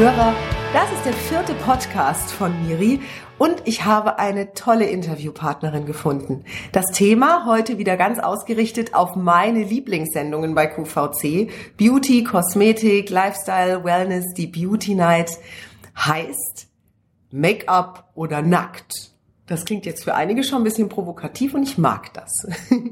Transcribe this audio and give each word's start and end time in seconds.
Hörer. 0.00 0.34
Das 0.72 0.90
ist 0.92 1.04
der 1.04 1.12
vierte 1.12 1.52
Podcast 1.52 2.32
von 2.32 2.66
Miri 2.66 3.00
und 3.36 3.56
ich 3.66 3.84
habe 3.84 4.18
eine 4.18 4.54
tolle 4.54 4.86
Interviewpartnerin 4.86 5.84
gefunden. 5.84 6.46
Das 6.72 6.86
Thema 6.86 7.44
heute 7.44 7.76
wieder 7.76 7.98
ganz 7.98 8.18
ausgerichtet 8.18 8.94
auf 8.94 9.14
meine 9.14 9.62
Lieblingssendungen 9.62 10.54
bei 10.54 10.68
QVC. 10.68 11.50
Beauty, 11.76 12.24
Kosmetik, 12.24 13.10
Lifestyle, 13.10 13.84
Wellness, 13.84 14.24
die 14.32 14.46
Beauty 14.46 14.94
Night 14.94 15.32
heißt 15.94 16.68
Make-up 17.30 18.10
oder 18.14 18.40
nackt. 18.40 19.10
Das 19.46 19.66
klingt 19.66 19.84
jetzt 19.84 20.04
für 20.04 20.14
einige 20.14 20.44
schon 20.44 20.62
ein 20.62 20.64
bisschen 20.64 20.88
provokativ 20.88 21.52
und 21.52 21.64
ich 21.64 21.76
mag 21.76 22.14
das. 22.14 22.46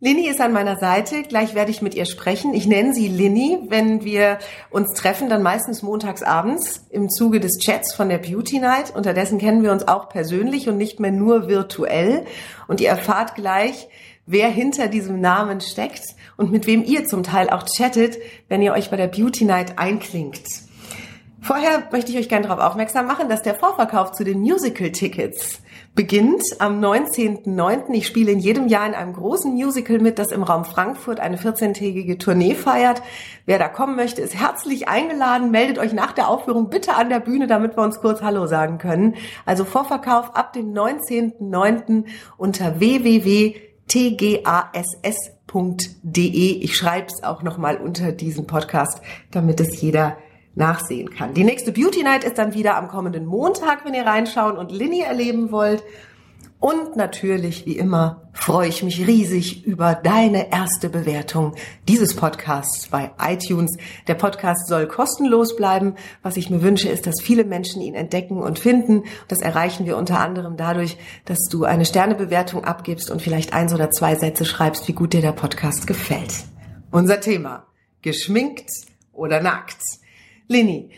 Lini 0.00 0.28
ist 0.28 0.40
an 0.40 0.52
meiner 0.52 0.78
Seite. 0.78 1.24
Gleich 1.24 1.56
werde 1.56 1.72
ich 1.72 1.82
mit 1.82 1.96
ihr 1.96 2.06
sprechen. 2.06 2.54
Ich 2.54 2.68
nenne 2.68 2.94
sie 2.94 3.08
Lini. 3.08 3.58
Wenn 3.68 4.04
wir 4.04 4.38
uns 4.70 4.94
treffen, 4.94 5.28
dann 5.28 5.42
meistens 5.42 5.82
montags 5.82 6.22
abends 6.22 6.86
im 6.90 7.10
Zuge 7.10 7.40
des 7.40 7.58
Chats 7.58 7.96
von 7.96 8.08
der 8.08 8.18
Beauty 8.18 8.60
Night. 8.60 8.94
Unterdessen 8.94 9.40
kennen 9.40 9.64
wir 9.64 9.72
uns 9.72 9.88
auch 9.88 10.08
persönlich 10.08 10.68
und 10.68 10.76
nicht 10.76 11.00
mehr 11.00 11.10
nur 11.10 11.48
virtuell. 11.48 12.24
Und 12.68 12.80
ihr 12.80 12.90
erfahrt 12.90 13.34
gleich, 13.34 13.88
wer 14.24 14.48
hinter 14.48 14.86
diesem 14.86 15.20
Namen 15.20 15.60
steckt 15.60 16.04
und 16.36 16.52
mit 16.52 16.68
wem 16.68 16.84
ihr 16.84 17.04
zum 17.04 17.24
Teil 17.24 17.50
auch 17.50 17.64
chattet, 17.64 18.18
wenn 18.46 18.62
ihr 18.62 18.74
euch 18.74 18.90
bei 18.90 18.96
der 18.96 19.08
Beauty 19.08 19.46
Night 19.46 19.80
einklingt. 19.80 20.67
Vorher 21.40 21.84
möchte 21.92 22.10
ich 22.10 22.18
euch 22.18 22.28
gerne 22.28 22.48
darauf 22.48 22.62
aufmerksam 22.62 23.06
machen, 23.06 23.28
dass 23.28 23.42
der 23.42 23.54
Vorverkauf 23.54 24.10
zu 24.12 24.24
den 24.24 24.40
Musical-Tickets 24.40 25.60
beginnt 25.94 26.42
am 26.58 26.80
19.09. 26.80 27.92
Ich 27.92 28.06
spiele 28.06 28.32
in 28.32 28.38
jedem 28.40 28.66
Jahr 28.68 28.86
in 28.86 28.94
einem 28.94 29.12
großen 29.12 29.52
Musical 29.52 29.98
mit, 29.98 30.18
das 30.18 30.32
im 30.32 30.42
Raum 30.42 30.64
Frankfurt 30.64 31.20
eine 31.20 31.36
14-tägige 31.36 32.18
Tournee 32.18 32.54
feiert. 32.54 33.02
Wer 33.46 33.58
da 33.58 33.68
kommen 33.68 33.94
möchte, 33.96 34.20
ist 34.20 34.34
herzlich 34.34 34.88
eingeladen. 34.88 35.50
Meldet 35.50 35.78
euch 35.78 35.92
nach 35.92 36.12
der 36.12 36.28
Aufführung 36.28 36.70
bitte 36.70 36.94
an 36.94 37.08
der 37.08 37.20
Bühne, 37.20 37.46
damit 37.46 37.76
wir 37.76 37.82
uns 37.82 38.00
kurz 38.00 38.20
Hallo 38.20 38.46
sagen 38.46 38.78
können. 38.78 39.14
Also 39.46 39.64
Vorverkauf 39.64 40.36
ab 40.36 40.52
dem 40.52 40.72
19.09. 40.72 42.04
unter 42.36 42.78
www.tgass.de. 42.80 43.60
Ich 46.62 46.76
schreibe 46.76 47.06
es 47.06 47.22
auch 47.22 47.42
nochmal 47.42 47.76
unter 47.78 48.12
diesen 48.12 48.46
Podcast, 48.46 49.00
damit 49.30 49.60
es 49.60 49.80
jeder 49.80 50.16
nachsehen 50.58 51.10
kann. 51.10 51.32
Die 51.32 51.44
nächste 51.44 51.72
Beauty 51.72 52.02
Night 52.02 52.24
ist 52.24 52.36
dann 52.36 52.52
wieder 52.52 52.76
am 52.76 52.88
kommenden 52.88 53.24
Montag, 53.24 53.84
wenn 53.84 53.94
ihr 53.94 54.04
reinschauen 54.04 54.58
und 54.58 54.70
Linny 54.72 55.00
erleben 55.00 55.50
wollt. 55.50 55.82
Und 56.60 56.96
natürlich, 56.96 57.66
wie 57.66 57.78
immer, 57.78 58.28
freue 58.32 58.66
ich 58.66 58.82
mich 58.82 59.06
riesig 59.06 59.64
über 59.64 59.94
deine 59.94 60.50
erste 60.50 60.88
Bewertung 60.88 61.54
dieses 61.86 62.16
Podcasts 62.16 62.88
bei 62.88 63.12
iTunes. 63.20 63.76
Der 64.08 64.14
Podcast 64.14 64.66
soll 64.66 64.88
kostenlos 64.88 65.54
bleiben. 65.54 65.94
Was 66.24 66.36
ich 66.36 66.50
mir 66.50 66.60
wünsche, 66.60 66.88
ist, 66.88 67.06
dass 67.06 67.22
viele 67.22 67.44
Menschen 67.44 67.80
ihn 67.80 67.94
entdecken 67.94 68.42
und 68.42 68.58
finden. 68.58 69.04
Das 69.28 69.40
erreichen 69.40 69.86
wir 69.86 69.96
unter 69.96 70.18
anderem 70.18 70.56
dadurch, 70.56 70.98
dass 71.26 71.38
du 71.48 71.62
eine 71.62 71.84
Sternebewertung 71.84 72.64
abgibst 72.64 73.08
und 73.12 73.22
vielleicht 73.22 73.52
eins 73.52 73.72
oder 73.72 73.92
zwei 73.92 74.16
Sätze 74.16 74.44
schreibst, 74.44 74.88
wie 74.88 74.94
gut 74.94 75.12
dir 75.12 75.22
der 75.22 75.32
Podcast 75.32 75.86
gefällt. 75.86 76.34
Unser 76.90 77.20
Thema. 77.20 77.66
Geschminkt 78.02 78.68
oder 79.12 79.40
nackt. 79.40 79.78
Lini, 80.48 80.90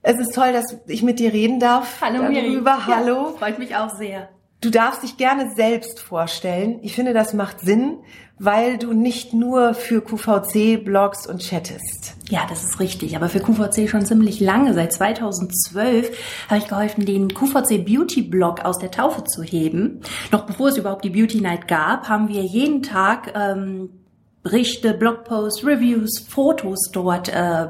es 0.00 0.18
ist 0.18 0.34
toll, 0.34 0.52
dass 0.52 0.76
ich 0.86 1.02
mit 1.02 1.18
dir 1.18 1.32
reden 1.32 1.60
darf. 1.60 2.00
Hallo 2.00 2.22
Miri. 2.22 2.60
Hallo. 2.64 3.30
Ja, 3.32 3.38
freut 3.38 3.58
mich 3.58 3.76
auch 3.76 3.90
sehr. 3.90 4.30
Du 4.62 4.70
darfst 4.70 5.02
dich 5.02 5.18
gerne 5.18 5.52
selbst 5.54 6.00
vorstellen. 6.00 6.78
Ich 6.82 6.94
finde, 6.94 7.12
das 7.12 7.34
macht 7.34 7.60
Sinn, 7.60 7.98
weil 8.38 8.78
du 8.78 8.94
nicht 8.94 9.34
nur 9.34 9.74
für 9.74 10.00
QVC 10.00 10.82
blogst 10.82 11.28
und 11.28 11.42
chattest. 11.42 12.14
Ja, 12.30 12.46
das 12.48 12.64
ist 12.64 12.80
richtig. 12.80 13.16
Aber 13.16 13.28
für 13.28 13.40
QVC 13.40 13.88
schon 13.88 14.06
ziemlich 14.06 14.40
lange. 14.40 14.72
Seit 14.72 14.94
2012 14.94 16.46
habe 16.48 16.58
ich 16.58 16.68
geholfen, 16.68 17.04
den 17.04 17.34
QVC 17.34 17.84
Beauty 17.84 18.22
Blog 18.22 18.64
aus 18.64 18.78
der 18.78 18.90
Taufe 18.90 19.24
zu 19.24 19.42
heben. 19.42 20.00
Noch 20.32 20.46
bevor 20.46 20.68
es 20.68 20.78
überhaupt 20.78 21.04
die 21.04 21.10
Beauty 21.10 21.42
Night 21.42 21.68
gab, 21.68 22.08
haben 22.08 22.28
wir 22.28 22.42
jeden 22.42 22.82
Tag 22.82 23.34
ähm, 23.36 23.90
Berichte, 24.46 24.94
Blogposts, 24.94 25.66
Reviews, 25.66 26.20
Fotos 26.20 26.90
dort 26.92 27.28
äh, 27.28 27.66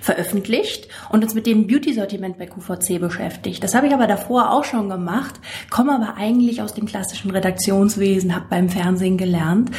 veröffentlicht 0.00 0.88
und 1.10 1.22
uns 1.22 1.34
mit 1.34 1.46
dem 1.46 1.66
Beauty-Sortiment 1.66 2.38
bei 2.38 2.46
QVC 2.46 2.98
beschäftigt. 2.98 3.62
Das 3.62 3.74
habe 3.74 3.88
ich 3.88 3.92
aber 3.92 4.06
davor 4.06 4.50
auch 4.50 4.64
schon 4.64 4.88
gemacht, 4.88 5.34
komme 5.68 5.94
aber 5.94 6.14
eigentlich 6.16 6.62
aus 6.62 6.72
dem 6.72 6.86
klassischen 6.86 7.30
Redaktionswesen, 7.30 8.34
habe 8.34 8.46
beim 8.48 8.70
Fernsehen 8.70 9.18
gelernt 9.18 9.70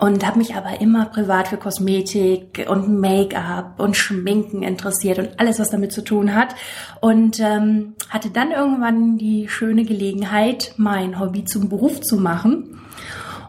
und 0.00 0.26
habe 0.26 0.38
mich 0.38 0.56
aber 0.56 0.80
immer 0.80 1.04
privat 1.04 1.46
für 1.46 1.56
Kosmetik 1.56 2.66
und 2.68 3.00
Make-up 3.00 3.78
und 3.78 3.96
Schminken 3.96 4.64
interessiert 4.64 5.20
und 5.20 5.38
alles, 5.38 5.60
was 5.60 5.70
damit 5.70 5.92
zu 5.92 6.02
tun 6.02 6.34
hat. 6.34 6.56
Und 7.00 7.38
ähm, 7.38 7.94
hatte 8.08 8.30
dann 8.30 8.50
irgendwann 8.50 9.18
die 9.18 9.46
schöne 9.48 9.84
Gelegenheit, 9.84 10.74
mein 10.78 11.20
Hobby 11.20 11.44
zum 11.44 11.68
Beruf 11.68 12.00
zu 12.00 12.16
machen 12.16 12.80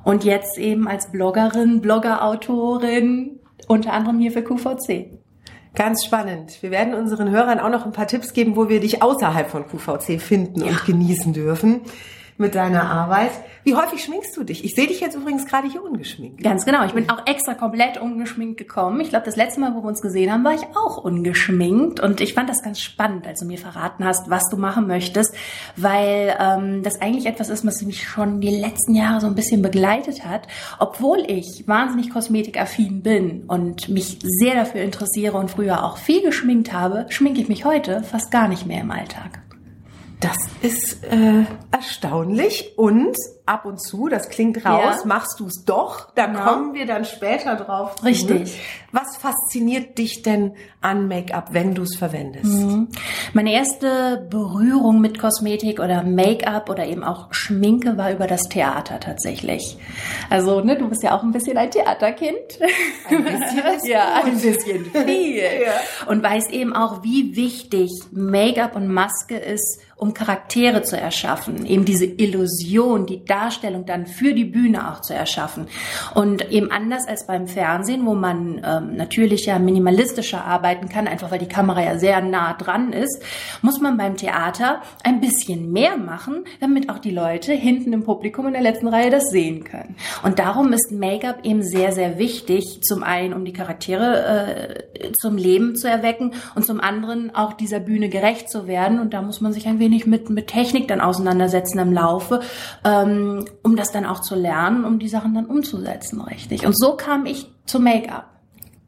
und 0.04 0.24
jetzt 0.24 0.58
eben 0.58 0.88
als 0.88 1.12
Bloggerin, 1.12 1.82
Bloggerautorin, 1.82 3.40
unter 3.68 3.94
anderem 3.94 4.20
hier 4.20 4.32
für 4.32 4.44
QVC. 4.44 5.12
Ganz 5.76 6.06
spannend. 6.06 6.62
Wir 6.62 6.70
werden 6.70 6.94
unseren 6.94 7.32
Hörern 7.32 7.60
auch 7.60 7.70
noch 7.70 7.86
ein 7.86 7.94
paar 7.94 8.08
Tipps 8.08 8.34
geben, 8.34 8.56
wo 8.56 8.70
wir 8.70 8.80
dich 8.80 9.02
außerhalb 9.02 9.50
von 9.50 9.66
QVC 9.68 10.22
finden 10.22 10.62
ja. 10.62 10.68
und 10.68 10.86
genießen 10.86 11.34
dürfen 11.34 11.82
mit 12.38 12.56
deiner 12.56 12.90
Arbeit. 12.90 13.32
Wie 13.64 13.76
häufig 13.76 14.04
schminkst 14.04 14.36
du 14.36 14.44
dich? 14.44 14.64
Ich 14.64 14.76
sehe 14.76 14.88
dich 14.88 15.00
jetzt 15.00 15.16
übrigens 15.16 15.46
gerade 15.46 15.68
hier 15.68 15.84
ungeschminkt. 15.84 16.44
Ganz 16.44 16.66
genau. 16.66 16.86
Ich 16.86 16.94
bin 16.94 17.10
auch 17.10 17.26
extra 17.26 17.54
komplett 17.54 17.98
ungeschminkt 17.98 18.58
gekommen. 18.58 19.00
Ich 19.00 19.10
glaube, 19.10 19.26
das 19.26 19.36
letzte 19.36 19.60
Mal, 19.62 19.74
wo 19.76 19.82
wir 19.82 19.88
uns 19.88 20.02
gesehen 20.02 20.32
haben, 20.32 20.44
war 20.44 20.54
ich 20.54 20.64
auch 20.76 20.98
ungeschminkt. 20.98 22.00
Und 22.00 22.22
ich 22.22 22.34
fand 22.34 22.50
das 22.50 22.64
ganz 22.64 22.82
spannend, 22.82 23.28
als 23.28 23.40
du 23.40 23.46
mir 23.46 23.58
verraten 23.58 24.04
hast, 24.06 24.30
was 24.30 24.50
du 24.50 24.58
machen 24.58 24.88
möchtest, 24.88 25.36
weil 25.76 26.36
ähm, 26.40 26.84
das 26.84 27.02
eigentlich 27.02 27.26
etwas 27.26 27.50
ist, 27.50 27.66
was 27.66 27.82
mich 27.84 28.08
schon 28.08 28.42
die 28.42 28.56
letzten 28.56 28.96
Jahre 28.96 29.22
so 29.22 29.28
ein 29.28 29.36
bisschen 29.36 29.62
begleitet 29.62 30.26
hat. 30.26 30.48
Obwohl 30.80 31.24
ich 31.28 31.68
wahnsinnig 31.68 32.10
kosmetikaffin 32.10 33.02
bin 33.02 33.44
und 33.48 33.90
mich 33.90 34.20
sehr 34.22 34.56
dafür 34.56 34.82
interessiere 34.82 35.38
und 35.38 35.52
früher 35.52 35.84
auch 35.84 35.98
viel 35.98 36.22
geschminkt 36.22 36.74
habe, 36.74 37.06
schminke 37.10 37.42
ich 37.42 37.50
mich 37.50 37.66
heute 37.66 38.04
fast 38.04 38.32
gar 38.32 38.48
nicht 38.48 38.66
mehr 38.66 38.82
im 38.82 38.92
Alltag. 38.92 39.44
Das 40.24 40.38
ist 40.62 41.04
äh, 41.04 41.44
erstaunlich 41.70 42.78
und 42.78 43.18
ab 43.46 43.66
und 43.66 43.82
zu, 43.82 44.08
das 44.08 44.30
klingt 44.30 44.66
raus, 44.66 45.00
ja. 45.02 45.06
machst 45.06 45.42
du 45.42 45.48
es 45.48 45.66
doch. 45.66 46.14
Da 46.16 46.28
genau. 46.28 46.46
kommen 46.46 46.74
wir 46.74 46.86
dann 46.86 47.04
später 47.04 47.56
drauf. 47.58 48.02
Richtig. 48.06 48.58
Was 48.94 49.18
fasziniert 49.18 49.98
dich 49.98 50.22
denn 50.22 50.54
an 50.80 51.10
Make-up, 51.10 51.50
wenn 51.52 51.76
du 51.76 51.82
es 51.82 51.98
verwendest? 51.98 52.46
Mhm. 52.46 52.88
Meine 53.34 53.52
erste 53.52 54.26
Berührung 54.30 55.02
mit 55.02 55.20
Kosmetik 55.20 55.82
oder 55.82 56.04
Make-up 56.04 56.70
oder 56.70 56.86
eben 56.86 57.04
auch 57.04 57.34
Schminke 57.34 57.98
war 57.98 58.14
über 58.14 58.28
das 58.28 58.44
Theater 58.44 59.02
tatsächlich. 59.02 59.78
Also, 60.30 60.62
ne, 60.62 60.78
du 60.78 60.88
bist 60.88 61.04
ja 61.04 61.18
auch 61.18 61.24
ein 61.24 61.34
bisschen 61.34 61.58
ein 61.58 61.70
Theaterkind. 61.70 62.60
Ein 63.10 63.24
bisschen 63.26 63.64
ja, 63.90 64.22
ein 64.24 64.40
bisschen 64.40 64.86
viel. 64.86 65.36
ja. 65.66 66.08
Und 66.08 66.24
weiß 66.24 66.50
eben 66.52 66.74
auch, 66.74 67.04
wie 67.04 67.36
wichtig 67.36 67.92
Make-up 68.12 68.78
und 68.78 68.88
Maske 68.88 69.36
ist, 69.36 69.82
um 70.04 70.14
Charaktere 70.14 70.82
zu 70.82 71.00
erschaffen, 71.00 71.66
eben 71.66 71.86
diese 71.86 72.04
Illusion, 72.04 73.06
die 73.06 73.24
Darstellung 73.24 73.86
dann 73.86 74.06
für 74.06 74.34
die 74.34 74.44
Bühne 74.44 74.92
auch 74.92 75.00
zu 75.00 75.14
erschaffen. 75.14 75.68
Und 76.14 76.52
eben 76.52 76.72
anders 76.72 77.08
als 77.08 77.26
beim 77.26 77.48
Fernsehen, 77.48 78.06
wo 78.06 78.14
man 78.14 78.62
ähm, 78.66 78.98
natürlich 78.98 79.46
ja 79.46 79.60
minimalistischer 79.60 80.44
arbeiten 80.44 80.90
kann, 80.90 81.08
einfach 81.08 81.32
weil 81.32 81.40
die 81.40 81.48
Kamera 81.48 81.82
ja 81.82 81.98
sehr 81.98 82.20
nah 82.20 82.54
dran 82.54 82.92
ist, 82.92 83.24
muss 83.62 83.80
man 83.80 83.96
beim 83.96 84.18
Theater 84.18 84.82
ein 85.06 85.22
bisschen 85.22 85.72
mehr 85.72 85.96
machen, 85.96 86.44
damit 86.60 86.90
auch 86.90 87.00
die 87.00 87.12
Leute 87.12 87.54
hinten 87.54 87.94
im 87.94 88.04
Publikum 88.04 88.48
in 88.48 88.54
der 88.54 88.62
letzten 88.62 88.90
Reihe 88.90 89.10
das 89.10 89.30
sehen 89.30 89.64
können. 89.64 89.96
Und 90.22 90.38
darum 90.38 90.74
ist 90.74 90.92
Make-up 90.92 91.46
eben 91.46 91.64
sehr, 91.64 91.94
sehr 91.94 92.20
wichtig. 92.20 92.82
Zum 92.82 93.04
einen, 93.04 93.34
um 93.34 93.46
die 93.46 93.54
Charaktere 93.54 94.84
äh, 95.00 95.12
zum 95.14 95.38
Leben 95.38 95.78
zu 95.78 95.88
erwecken 95.88 96.34
und 96.56 96.66
zum 96.66 96.82
anderen 96.82 97.34
auch 97.34 97.54
dieser 97.54 97.80
Bühne 97.80 98.10
gerecht 98.10 98.50
zu 98.50 98.68
werden. 98.68 99.00
Und 99.00 99.14
da 99.14 99.22
muss 99.22 99.40
man 99.40 99.54
sich 99.54 99.66
ein 99.66 99.80
wenig 99.80 99.93
mit, 100.06 100.30
mit 100.30 100.48
Technik 100.48 100.88
dann 100.88 101.02
auseinandersetzen 101.02 101.80
im 101.80 101.94
Laufe. 101.94 102.42
Ähm, 102.84 103.46
um 103.64 103.76
das 103.76 103.92
dann 103.92 104.06
auch 104.06 104.22
zu 104.22 104.36
lernen, 104.36 104.86
um 104.86 105.00
die 105.00 105.08
Sachen 105.08 105.34
dann 105.34 105.46
umzusetzen, 105.46 106.22
richtig. 106.22 106.66
Und 106.66 106.78
so 106.78 106.96
kam 106.96 107.26
ich 107.26 107.48
zu 107.66 107.80
Make-up. 107.80 108.30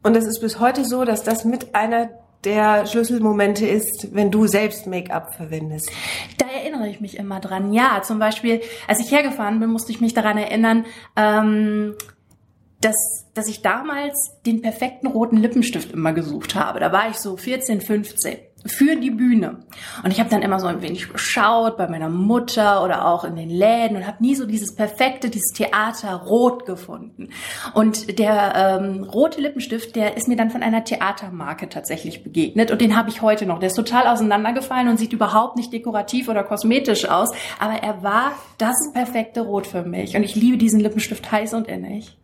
Und 0.02 0.16
es 0.16 0.26
ist 0.26 0.40
bis 0.40 0.60
heute 0.60 0.84
so, 0.84 1.04
dass 1.04 1.24
das 1.24 1.44
mit 1.44 1.74
einer 1.74 2.10
der 2.44 2.86
Schlüsselmomente 2.86 3.66
ist, 3.66 4.14
wenn 4.14 4.30
du 4.30 4.46
selbst 4.46 4.86
Make-up 4.86 5.34
verwendest? 5.34 5.90
Da 6.38 6.46
erinnere 6.46 6.88
ich 6.88 7.00
mich 7.00 7.18
immer 7.18 7.40
dran. 7.40 7.72
Ja, 7.72 8.02
zum 8.02 8.18
Beispiel, 8.18 8.60
als 8.86 9.00
ich 9.00 9.10
hergefahren 9.10 9.58
bin, 9.58 9.70
musste 9.70 9.90
ich 9.90 10.00
mich 10.00 10.14
daran 10.14 10.38
erinnern, 10.38 10.86
ähm, 11.16 11.94
dass, 12.80 13.26
dass 13.34 13.48
ich 13.48 13.62
damals 13.62 14.38
den 14.46 14.62
perfekten 14.62 15.08
roten 15.08 15.38
Lippenstift 15.38 15.92
immer 15.92 16.12
gesucht 16.12 16.54
habe. 16.54 16.78
Da 16.78 16.92
war 16.92 17.10
ich 17.10 17.16
so 17.16 17.36
14, 17.36 17.80
15. 17.80 18.36
für 18.68 18.96
die 18.96 19.10
Bühne. 19.10 19.58
Und 20.02 20.10
ich 20.10 20.20
habe 20.20 20.30
dann 20.30 20.42
immer 20.42 20.60
so 20.60 20.66
ein 20.66 20.82
wenig 20.82 21.12
geschaut 21.12 21.76
bei 21.76 21.88
meiner 21.88 22.08
Mutter 22.08 22.82
oder 22.84 23.06
auch 23.06 23.24
in 23.24 23.36
den 23.36 23.50
Läden 23.50 23.96
und 23.96 24.06
habe 24.06 24.22
nie 24.22 24.34
so 24.34 24.46
dieses 24.46 24.74
perfekte, 24.74 25.30
dieses 25.30 25.52
Theaterrot 25.52 26.66
gefunden. 26.66 27.30
Und 27.74 28.18
der 28.18 28.80
ähm, 28.80 29.04
rote 29.04 29.40
Lippenstift, 29.40 29.96
der 29.96 30.16
ist 30.16 30.28
mir 30.28 30.36
dann 30.36 30.50
von 30.50 30.62
einer 30.62 30.84
Theatermarke 30.84 31.68
tatsächlich 31.68 32.22
begegnet 32.22 32.70
und 32.70 32.80
den 32.80 32.96
habe 32.96 33.10
ich 33.10 33.22
heute 33.22 33.46
noch. 33.46 33.58
Der 33.58 33.68
ist 33.68 33.76
total 33.76 34.06
auseinandergefallen 34.06 34.88
und 34.88 34.98
sieht 34.98 35.12
überhaupt 35.12 35.56
nicht 35.56 35.72
dekorativ 35.72 36.28
oder 36.28 36.42
kosmetisch 36.42 37.08
aus, 37.08 37.30
aber 37.58 37.74
er 37.74 38.02
war 38.02 38.32
das 38.58 38.76
perfekte 38.92 39.40
Rot 39.40 39.66
für 39.66 39.82
mich 39.82 40.16
und 40.16 40.22
ich 40.22 40.34
liebe 40.34 40.56
diesen 40.56 40.80
Lippenstift 40.80 41.30
heiß 41.30 41.54
und 41.54 41.68
innig. 41.68 42.16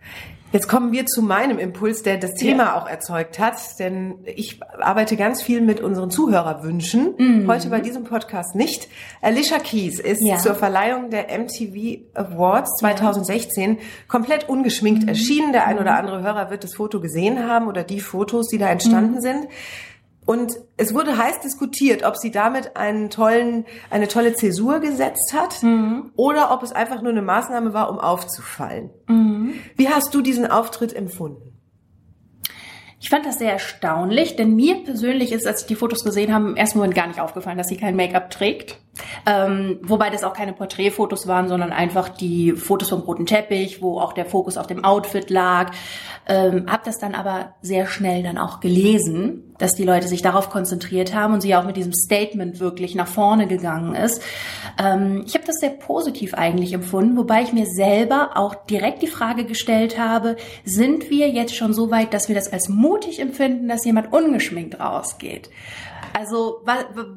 Jetzt 0.52 0.68
kommen 0.68 0.92
wir 0.92 1.06
zu 1.06 1.22
meinem 1.22 1.58
Impuls, 1.58 2.02
der 2.02 2.18
das 2.18 2.34
Thema 2.34 2.64
ja. 2.64 2.76
auch 2.78 2.86
erzeugt 2.86 3.38
hat, 3.38 3.56
denn 3.78 4.18
ich 4.26 4.60
arbeite 4.78 5.16
ganz 5.16 5.42
viel 5.42 5.62
mit 5.62 5.80
unseren 5.80 6.10
Zuhörerwünschen. 6.10 7.14
Mhm. 7.16 7.50
Heute 7.50 7.70
bei 7.70 7.80
diesem 7.80 8.04
Podcast 8.04 8.54
nicht. 8.54 8.88
Alicia 9.22 9.58
Keys 9.58 9.98
ist 9.98 10.20
ja. 10.22 10.36
zur 10.36 10.54
Verleihung 10.54 11.08
der 11.08 11.26
MTV 11.36 12.02
Awards 12.12 12.76
2016 12.80 13.72
ja. 13.72 13.78
komplett 14.08 14.46
ungeschminkt 14.46 15.04
mhm. 15.04 15.08
erschienen. 15.08 15.52
Der 15.52 15.66
ein 15.66 15.78
oder 15.78 15.92
mhm. 15.92 15.98
andere 15.98 16.22
Hörer 16.22 16.50
wird 16.50 16.64
das 16.64 16.74
Foto 16.74 17.00
gesehen 17.00 17.48
haben 17.48 17.66
oder 17.66 17.82
die 17.82 18.00
Fotos, 18.00 18.48
die 18.48 18.58
da 18.58 18.68
entstanden 18.68 19.14
mhm. 19.14 19.20
sind. 19.20 19.48
Und 20.24 20.52
es 20.76 20.94
wurde 20.94 21.18
heiß 21.18 21.40
diskutiert, 21.40 22.04
ob 22.04 22.16
sie 22.16 22.30
damit 22.30 22.76
einen 22.76 23.10
tollen, 23.10 23.64
eine 23.90 24.06
tolle 24.06 24.34
Zäsur 24.34 24.78
gesetzt 24.78 25.34
hat 25.34 25.62
mhm. 25.62 26.12
oder 26.14 26.52
ob 26.52 26.62
es 26.62 26.72
einfach 26.72 27.02
nur 27.02 27.10
eine 27.10 27.22
Maßnahme 27.22 27.72
war, 27.72 27.90
um 27.90 27.98
aufzufallen. 27.98 28.90
Mhm. 29.08 29.31
Wie 29.76 29.88
hast 29.88 30.14
du 30.14 30.20
diesen 30.20 30.46
Auftritt 30.46 30.92
empfunden? 30.94 31.52
Ich 33.00 33.10
fand 33.10 33.26
das 33.26 33.38
sehr 33.38 33.52
erstaunlich, 33.52 34.36
denn 34.36 34.54
mir 34.54 34.84
persönlich 34.84 35.32
ist, 35.32 35.46
als 35.46 35.62
ich 35.62 35.66
die 35.66 35.74
Fotos 35.74 36.04
gesehen 36.04 36.32
habe, 36.32 36.50
im 36.50 36.56
ersten 36.56 36.78
Moment 36.78 36.94
gar 36.94 37.08
nicht 37.08 37.18
aufgefallen, 37.18 37.58
dass 37.58 37.66
sie 37.66 37.76
kein 37.76 37.96
Make-up 37.96 38.30
trägt. 38.30 38.78
Ähm, 39.24 39.78
wobei 39.82 40.10
das 40.10 40.22
auch 40.22 40.34
keine 40.34 40.52
Porträtfotos 40.52 41.26
waren, 41.26 41.48
sondern 41.48 41.72
einfach 41.72 42.10
die 42.10 42.52
Fotos 42.52 42.90
vom 42.90 43.00
roten 43.00 43.24
Teppich, 43.24 43.80
wo 43.80 43.98
auch 43.98 44.12
der 44.12 44.26
Fokus 44.26 44.58
auf 44.58 44.66
dem 44.66 44.84
Outfit 44.84 45.30
lag. 45.30 45.72
Ähm, 46.26 46.66
hab 46.70 46.84
das 46.84 46.98
dann 46.98 47.14
aber 47.14 47.54
sehr 47.62 47.86
schnell 47.86 48.22
dann 48.22 48.36
auch 48.36 48.60
gelesen, 48.60 49.54
dass 49.58 49.74
die 49.74 49.84
Leute 49.84 50.08
sich 50.08 50.20
darauf 50.20 50.50
konzentriert 50.50 51.14
haben 51.14 51.32
und 51.32 51.40
sie 51.40 51.56
auch 51.56 51.64
mit 51.64 51.76
diesem 51.76 51.94
Statement 51.94 52.60
wirklich 52.60 52.94
nach 52.94 53.08
vorne 53.08 53.46
gegangen 53.46 53.94
ist. 53.94 54.22
Ähm, 54.78 55.24
ich 55.26 55.34
habe 55.34 55.46
das 55.46 55.56
sehr 55.56 55.70
positiv 55.70 56.34
eigentlich 56.34 56.74
empfunden, 56.74 57.16
wobei 57.16 57.42
ich 57.42 57.52
mir 57.52 57.66
selber 57.66 58.32
auch 58.34 58.54
direkt 58.66 59.02
die 59.02 59.06
Frage 59.06 59.44
gestellt 59.44 59.98
habe, 59.98 60.36
sind 60.64 61.08
wir 61.08 61.30
jetzt 61.30 61.56
schon 61.56 61.72
so 61.72 61.90
weit, 61.90 62.12
dass 62.12 62.28
wir 62.28 62.34
das 62.34 62.52
als 62.52 62.68
mutig 62.68 63.20
empfinden, 63.20 63.68
dass 63.68 63.84
jemand 63.84 64.12
ungeschminkt 64.12 64.78
rausgeht? 64.78 65.48
Also 66.12 66.62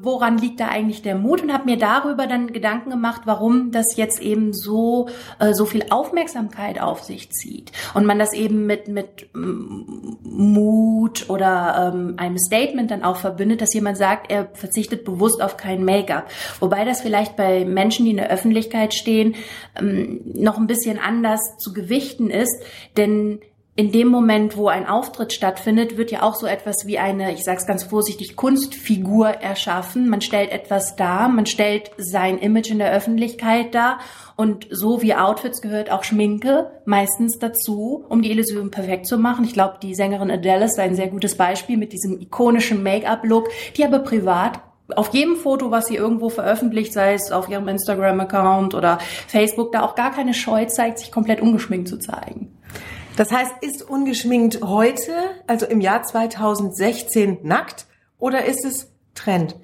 woran 0.00 0.38
liegt 0.38 0.60
da 0.60 0.68
eigentlich 0.68 1.02
der 1.02 1.16
Mut? 1.16 1.42
Und 1.42 1.52
habe 1.52 1.64
mir 1.64 1.78
darüber 1.78 2.26
dann 2.26 2.52
Gedanken 2.52 2.90
gemacht, 2.90 3.22
warum 3.24 3.70
das 3.72 3.96
jetzt 3.96 4.20
eben 4.20 4.52
so 4.52 5.08
äh, 5.38 5.52
so 5.52 5.66
viel 5.66 5.86
Aufmerksamkeit 5.90 6.80
auf 6.80 7.02
sich 7.02 7.30
zieht 7.30 7.72
und 7.94 8.06
man 8.06 8.18
das 8.18 8.32
eben 8.32 8.66
mit 8.66 8.88
mit 8.88 9.28
Mut 9.34 11.28
oder 11.28 11.92
ähm, 11.94 12.14
einem 12.16 12.38
Statement 12.38 12.90
dann 12.90 13.02
auch 13.02 13.16
verbindet, 13.16 13.60
dass 13.60 13.74
jemand 13.74 13.96
sagt, 13.96 14.30
er 14.30 14.48
verzichtet 14.54 15.04
bewusst 15.04 15.42
auf 15.42 15.56
kein 15.56 15.84
Make-up. 15.84 16.28
Wobei 16.60 16.84
das 16.84 17.00
vielleicht 17.00 17.36
bei 17.36 17.64
Menschen, 17.64 18.04
die 18.04 18.12
in 18.12 18.16
der 18.16 18.30
Öffentlichkeit 18.30 18.94
stehen, 18.94 19.34
ähm, 19.78 20.20
noch 20.34 20.58
ein 20.58 20.66
bisschen 20.66 20.98
anders 20.98 21.58
zu 21.58 21.72
gewichten 21.72 22.30
ist, 22.30 22.62
denn 22.96 23.40
in 23.78 23.92
dem 23.92 24.08
Moment, 24.08 24.56
wo 24.56 24.68
ein 24.68 24.86
Auftritt 24.86 25.34
stattfindet, 25.34 25.98
wird 25.98 26.10
ja 26.10 26.22
auch 26.22 26.34
so 26.34 26.46
etwas 26.46 26.86
wie 26.86 26.98
eine, 26.98 27.34
ich 27.34 27.44
sage 27.44 27.58
es 27.58 27.66
ganz 27.66 27.84
vorsichtig, 27.84 28.34
Kunstfigur 28.34 29.28
erschaffen. 29.28 30.08
Man 30.08 30.22
stellt 30.22 30.50
etwas 30.50 30.96
dar, 30.96 31.28
man 31.28 31.44
stellt 31.44 31.90
sein 31.98 32.38
Image 32.38 32.70
in 32.70 32.78
der 32.78 32.90
Öffentlichkeit 32.90 33.74
dar 33.74 33.98
und 34.34 34.66
so 34.70 35.02
wie 35.02 35.14
Outfits 35.14 35.60
gehört 35.60 35.90
auch 35.90 36.04
Schminke 36.04 36.70
meistens 36.86 37.38
dazu, 37.38 38.06
um 38.08 38.22
die 38.22 38.30
Illusion 38.30 38.70
perfekt 38.70 39.06
zu 39.06 39.18
machen. 39.18 39.44
Ich 39.44 39.52
glaube, 39.52 39.76
die 39.82 39.94
Sängerin 39.94 40.30
Adele 40.30 40.64
ist 40.64 40.78
ein 40.78 40.94
sehr 40.94 41.08
gutes 41.08 41.36
Beispiel 41.36 41.76
mit 41.76 41.92
diesem 41.92 42.18
ikonischen 42.18 42.82
Make-up-Look, 42.82 43.48
die 43.76 43.84
aber 43.84 43.98
privat 43.98 44.60
auf 44.94 45.12
jedem 45.12 45.36
Foto, 45.36 45.70
was 45.70 45.88
sie 45.88 45.96
irgendwo 45.96 46.30
veröffentlicht, 46.30 46.92
sei 46.94 47.14
es 47.14 47.30
auf 47.32 47.48
ihrem 47.48 47.68
Instagram-Account 47.68 48.74
oder 48.74 48.98
Facebook, 49.26 49.72
da 49.72 49.82
auch 49.82 49.96
gar 49.96 50.12
keine 50.12 50.32
Scheu 50.32 50.64
zeigt, 50.66 51.00
sich 51.00 51.10
komplett 51.10 51.42
ungeschminkt 51.42 51.88
zu 51.88 51.98
zeigen. 51.98 52.56
Das 53.16 53.32
heißt, 53.32 53.54
ist 53.62 53.82
ungeschminkt 53.82 54.62
heute, 54.62 55.12
also 55.46 55.64
im 55.66 55.80
Jahr 55.80 56.02
2016 56.02 57.38
nackt 57.42 57.86
oder 58.18 58.44
ist 58.44 58.64
es 58.64 58.92
Trend? 59.16 59.56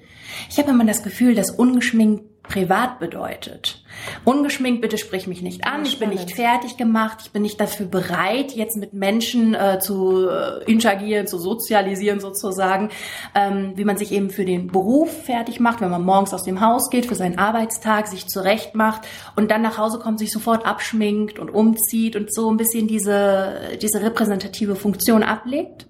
Ich 0.49 0.57
habe 0.57 0.71
immer 0.71 0.85
das 0.85 1.03
Gefühl, 1.03 1.35
dass 1.35 1.51
ungeschminkt 1.51 2.33
privat 2.43 2.99
bedeutet. 2.99 3.81
Ungeschminkt, 4.25 4.81
bitte 4.81 4.97
sprich 4.97 5.27
mich 5.27 5.41
nicht 5.41 5.65
an. 5.65 5.85
Ich 5.85 5.97
bin 5.97 6.09
nicht 6.09 6.31
fertig 6.35 6.75
gemacht. 6.75 7.19
Ich 7.23 7.31
bin 7.31 7.41
nicht 7.41 7.59
dafür 7.59 7.85
bereit, 7.85 8.51
jetzt 8.51 8.75
mit 8.75 8.93
Menschen 8.93 9.55
äh, 9.55 9.79
zu 9.79 10.27
äh, 10.27 10.63
interagieren, 10.69 11.25
zu 11.25 11.37
sozialisieren 11.37 12.19
sozusagen, 12.19 12.89
ähm, 13.33 13.71
wie 13.75 13.85
man 13.85 13.97
sich 13.97 14.11
eben 14.11 14.29
für 14.29 14.43
den 14.43 14.67
Beruf 14.67 15.23
fertig 15.23 15.61
macht, 15.61 15.79
wenn 15.79 15.89
man 15.89 16.03
morgens 16.03 16.33
aus 16.33 16.43
dem 16.43 16.59
Haus 16.59 16.89
geht, 16.89 17.05
für 17.05 17.15
seinen 17.15 17.39
Arbeitstag 17.39 18.07
sich 18.07 18.27
zurecht 18.27 18.75
macht 18.75 19.07
und 19.37 19.49
dann 19.49 19.61
nach 19.61 19.77
Hause 19.77 19.99
kommt, 19.99 20.19
sich 20.19 20.31
sofort 20.31 20.65
abschminkt 20.65 21.39
und 21.39 21.49
umzieht 21.49 22.17
und 22.17 22.33
so 22.33 22.51
ein 22.51 22.57
bisschen 22.57 22.87
diese, 22.87 23.77
diese 23.81 24.01
repräsentative 24.01 24.75
Funktion 24.75 25.23
ablegt. 25.23 25.87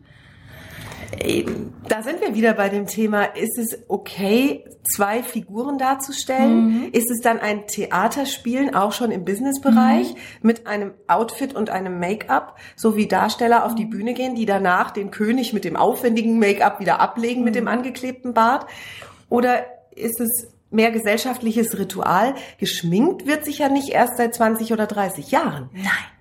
Da 1.88 2.02
sind 2.02 2.22
wir 2.22 2.36
wieder 2.36 2.54
bei 2.54 2.70
dem 2.70 2.88
Thema, 2.88 3.24
ist 3.24 3.58
es 3.58 3.80
okay, 3.88 4.66
zwei 4.96 5.24
Figuren 5.24 5.78
darzustellen? 5.78 6.66
Mhm. 6.66 6.90
Ist 6.92 7.10
es 7.12 7.22
dann 7.22 7.40
ein 7.40 7.68
Theaterspielen, 7.68 8.76
auch 8.76 8.92
schon 8.92 9.12
im 9.12 9.26
Businessbereich, 9.26 10.14
mhm. 10.14 10.18
mit 10.42 10.68
einem 10.68 10.94
Outfit 11.08 11.56
und 11.56 11.70
einem 11.70 12.00
Make-up, 12.00 12.58
so 12.76 12.96
wie 12.96 13.08
Darsteller 13.08 13.66
auf 13.66 13.76
die 13.76 13.86
Bühne 13.86 14.14
gehen, 14.14 14.36
die 14.36 14.46
danach 14.46 14.92
den 14.92 15.12
König 15.12 15.54
mit 15.54 15.66
dem 15.66 15.76
aufwendigen 15.76 16.40
Make-up 16.40 16.80
wieder 16.80 17.00
ablegen 17.00 17.42
mhm. 17.42 17.46
mit 17.46 17.56
dem 17.56 17.68
angeklebten 17.68 18.34
Bart? 18.34 18.66
Oder 19.30 19.66
ist 19.96 20.20
es 20.20 20.48
mehr 20.70 20.92
gesellschaftliches 20.92 21.78
Ritual? 21.78 22.36
Geschminkt 22.58 23.28
wird 23.28 23.46
sich 23.46 23.60
ja 23.60 23.70
nicht 23.70 23.90
erst 23.90 24.18
seit 24.18 24.36
20 24.36 24.74
oder 24.74 24.88
30 24.88 25.32
Jahren. 25.32 25.70
Nein 25.74 26.13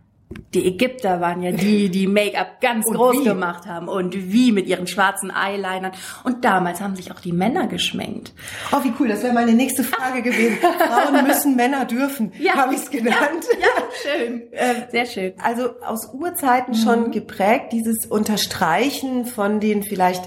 die 0.55 0.67
Ägypter 0.67 1.21
waren 1.21 1.43
ja 1.43 1.53
die, 1.53 1.89
die 1.91 2.07
Make-up 2.07 2.61
ganz 2.61 2.87
und 2.87 2.97
groß 2.97 3.21
wie? 3.21 3.25
gemacht 3.25 3.67
haben 3.67 3.89
und 3.89 4.33
wie 4.33 4.53
mit 4.53 4.67
ihren 4.67 4.87
schwarzen 4.87 5.31
Eyelinern. 5.31 5.93
Und 6.25 6.45
damals 6.45 6.81
haben 6.81 6.97
sich 6.97 7.13
auch 7.13 7.21
die 7.21 7.33
Männer 7.33 7.67
geschminkt. 7.67 8.33
Oh, 8.73 8.83
wie 8.83 8.93
cool, 8.99 9.09
das 9.09 9.23
wäre 9.23 9.33
meine 9.33 9.53
nächste 9.53 9.85
Frage 9.85 10.23
gewesen. 10.23 10.59
Frauen 10.59 11.27
müssen, 11.27 11.57
Männer 11.57 11.85
dürfen, 11.85 12.33
ja. 12.39 12.55
habe 12.55 12.75
ich 12.75 12.81
es 12.81 12.91
genannt. 12.91 13.47
Ja, 13.53 13.67
ja 13.67 14.19
schön. 14.19 14.43
Ähm, 14.55 14.85
Sehr 14.91 15.07
schön. 15.07 15.33
Also 15.43 15.71
aus 15.85 16.13
Urzeiten 16.13 16.75
mhm. 16.75 16.79
schon 16.79 17.11
geprägt, 17.11 17.73
dieses 17.73 18.07
Unterstreichen 18.07 19.25
von 19.25 19.61
den 19.61 19.83
vielleicht 19.83 20.23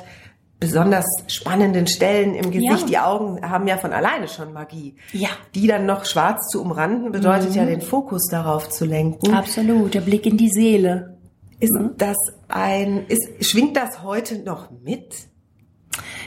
besonders 0.66 1.06
spannenden 1.28 1.86
Stellen 1.86 2.34
im 2.34 2.50
Gesicht. 2.50 2.82
Ja. 2.82 2.86
Die 2.88 2.98
Augen 2.98 3.48
haben 3.48 3.68
ja 3.68 3.78
von 3.78 3.94
alleine 3.94 4.28
schon 4.28 4.52
Magie. 4.52 4.96
Ja. 5.14 5.30
Die 5.54 5.68
dann 5.68 5.86
noch 5.86 6.06
schwarz 6.06 6.48
zu 6.48 6.60
umranden, 6.62 7.12
bedeutet 7.12 7.52
mhm. 7.52 7.56
ja 7.56 7.66
den 7.66 7.82
Fokus 7.82 8.28
darauf 8.32 8.70
zu 8.70 8.86
lenken. 8.86 9.32
Absolut, 9.34 9.94
der 9.94 10.02
Blick 10.02 10.26
in 10.26 10.38
die 10.38 10.50
Seele. 10.50 11.18
Ist 11.60 11.74
mhm. 11.74 11.92
das 11.98 12.18
ein, 12.48 13.06
ist, 13.08 13.46
schwingt 13.46 13.78
das 13.78 14.02
heute 14.02 14.40
noch 14.40 14.72
mit? 14.72 15.14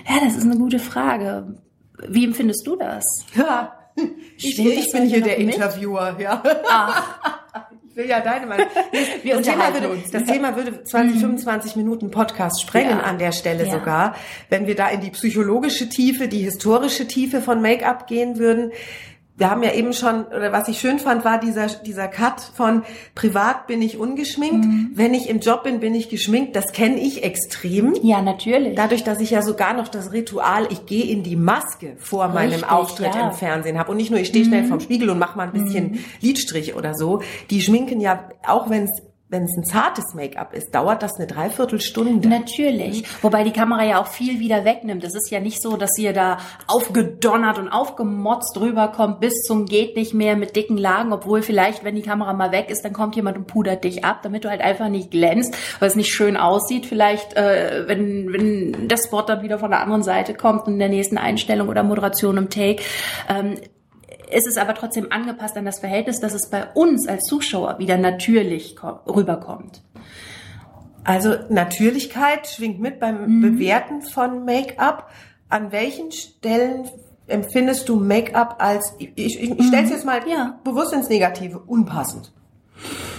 Ja, 0.09 0.25
das 0.25 0.37
ist 0.37 0.45
eine 0.45 0.57
gute 0.57 0.79
Frage. 0.79 1.57
Wie 2.09 2.25
empfindest 2.25 2.65
du 2.65 2.77
das? 2.77 3.05
Ja, 3.35 3.73
ich, 4.37 4.59
ich 4.59 4.93
bin 4.93 5.07
hier 5.07 5.21
der 5.21 5.39
mit? 5.39 5.57
Interviewer, 5.57 6.17
ja. 6.21 6.43
Ach. 6.69 7.41
Will 7.99 8.09
ja 8.09 8.21
deine 8.21 8.47
Meinung. 8.47 8.67
Wir 9.23 9.37
das, 9.37 9.47
Thema 9.47 9.75
würde, 9.75 9.91
uns. 9.91 10.11
das 10.11 10.25
Thema 10.25 10.57
würde 10.57 10.83
20, 10.85 11.17
mhm. 11.17 11.21
25 11.21 11.77
Minuten 11.77 12.11
Podcast 12.11 12.63
sprengen 12.63 12.99
ja. 12.99 13.01
an 13.01 13.19
der 13.19 13.33
Stelle 13.33 13.67
ja. 13.67 13.71
sogar, 13.73 14.15
wenn 14.49 14.67
wir 14.67 14.77
da 14.77 14.89
in 14.89 15.01
die 15.01 15.11
psychologische 15.11 15.89
Tiefe, 15.89 16.29
die 16.29 16.39
historische 16.39 17.07
Tiefe 17.09 17.43
von 17.43 17.61
Make-up 17.61 18.07
gehen 18.07 18.39
würden 18.39 18.73
wir 19.39 19.51
haben 19.51 19.63
ja 19.63 19.73
eben 19.73 19.93
schon, 19.93 20.25
oder 20.25 20.51
was 20.51 20.67
ich 20.67 20.81
schön 20.81 20.99
fand, 20.99 21.25
war 21.25 21.39
dieser, 21.39 21.69
dieser 21.69 22.09
Cut 22.09 22.41
von 22.41 22.83
privat 23.15 23.69
bin 23.69 23.81
ich 23.81 23.97
ungeschminkt, 23.97 24.67
mhm. 24.67 24.91
wenn 24.95 25.15
ich 25.15 25.29
im 25.29 25.39
Job 25.39 25.63
bin, 25.63 25.79
bin 25.79 25.95
ich 25.95 26.09
geschminkt. 26.09 26.57
Das 26.57 26.73
kenne 26.73 26.99
ich 26.99 27.23
extrem. 27.23 27.95
Ja, 28.03 28.21
natürlich. 28.21 28.75
Dadurch, 28.75 29.05
dass 29.05 29.21
ich 29.21 29.31
ja 29.31 29.43
sogar 29.43 29.75
noch 29.75 29.87
das 29.87 30.13
Ritual, 30.13 30.67
ich 30.71 30.87
gehe 30.87 31.05
in 31.05 31.23
die 31.23 31.37
Maske 31.37 31.95
vor 31.99 32.35
Richtig, 32.35 32.61
meinem 32.61 32.65
Auftritt 32.65 33.15
ja. 33.15 33.29
im 33.29 33.33
Fernsehen 33.33 33.79
habe. 33.79 33.93
Und 33.93 33.99
nicht 33.99 34.11
nur, 34.11 34.19
ich 34.19 34.27
stehe 34.27 34.45
mhm. 34.45 34.49
schnell 34.49 34.65
vorm 34.65 34.81
Spiegel 34.81 35.09
und 35.09 35.21
mache 35.21 35.39
mal 35.39 35.45
ein 35.45 35.53
bisschen 35.53 35.93
mhm. 35.93 35.99
Lidstrich 36.21 36.75
oder 36.75 36.95
so. 36.95 37.23
Die 37.51 37.61
schminken 37.61 38.01
ja, 38.01 38.29
auch 38.45 38.69
wenn 38.71 38.85
es 38.85 39.03
wenn 39.31 39.45
es 39.45 39.57
ein 39.59 39.65
zartes 39.65 40.15
Make-up 40.15 40.55
ist, 40.55 40.75
dauert 40.75 41.03
das 41.03 41.17
eine 41.17 41.27
Dreiviertelstunde. 41.27 42.29
Natürlich. 42.29 43.05
Wobei 43.23 43.45
die 43.45 43.53
Kamera 43.53 43.85
ja 43.85 44.01
auch 44.01 44.07
viel 44.07 44.41
wieder 44.41 44.65
wegnimmt. 44.65 45.05
Es 45.05 45.15
ist 45.15 45.31
ja 45.31 45.39
nicht 45.39 45.61
so, 45.61 45.77
dass 45.77 45.99
ihr 45.99 46.15
da 46.15 46.39
aufgedonnert 46.67 47.59
und 47.59 47.69
aufgemotzt 47.69 48.59
rüberkommt 48.59 49.21
bis 49.21 49.43
zum 49.43 49.67
geht 49.67 49.97
nicht 49.97 50.15
mehr 50.15 50.37
mit 50.37 50.57
dicken 50.57 50.79
Lagen, 50.79 51.13
obwohl 51.13 51.43
vielleicht, 51.43 51.85
wenn 51.85 51.95
die 51.95 52.03
Kamera 52.03 52.33
mal 52.33 52.53
weg 52.53 52.71
ist, 52.71 52.85
dann 52.85 52.95
kommt 52.95 53.17
jemand 53.17 53.37
und 53.37 53.47
pudert 53.47 53.85
dich 53.85 54.03
ab, 54.03 54.21
damit 54.23 54.45
du 54.45 54.51
halt 54.51 54.63
einfach 54.63 54.89
nicht 54.89 55.11
glänzt, 55.11 55.55
weil 55.79 55.89
es 55.89 55.97
nicht 55.97 56.13
schön 56.13 56.39
aussieht. 56.39 56.87
Vielleicht, 56.87 57.37
äh, 57.37 57.85
wenn, 57.87 58.33
wenn 58.33 58.89
der 58.89 58.97
Spot 58.97 59.23
dann 59.23 59.43
wieder 59.43 59.59
von 59.59 59.71
der 59.71 59.83
anderen 59.83 60.03
Seite 60.03 60.33
kommt 60.33 60.67
in 60.69 60.79
der 60.79 60.89
nächsten 60.89 61.19
Einstellung 61.19 61.69
oder 61.69 61.83
Moderation 61.83 62.39
im 62.39 62.49
Take. 62.49 62.83
Ähm, 63.29 63.57
es 64.31 64.47
ist 64.47 64.59
aber 64.59 64.75
trotzdem 64.75 65.11
angepasst 65.11 65.57
an 65.57 65.65
das 65.65 65.81
Verhältnis, 65.81 66.21
dass 66.21 66.35
es 66.35 66.51
bei 66.51 66.67
uns 66.75 67.07
als 67.09 67.25
Zuschauer 67.25 67.79
wieder 67.79 67.97
natürlich 67.97 68.77
rüberkommt. 69.07 69.83
Also 71.05 71.37
Natürlichkeit 71.49 72.47
schwingt 72.47 72.81
mit 72.81 73.01
beim 73.01 73.39
mhm. 73.39 73.41
Bewerten 73.41 74.03
von 74.03 74.45
Make-up. 74.45 75.11
An 75.49 75.73
welchen 75.73 76.13
Stellen 76.13 76.89
empfindest 77.27 77.89
du 77.89 77.97
Make-up 77.97 78.57
als, 78.59 78.95
ich, 78.99 79.13
ich, 79.17 79.41
ich 79.41 79.67
stelle 79.67 79.85
es 79.85 79.91
mhm. 79.91 79.95
jetzt 79.95 80.05
mal 80.05 80.21
ja. 80.29 80.59
bewusst 80.65 80.93
ins 80.93 81.09
Negative, 81.09 81.61
unpassend? 81.61 82.33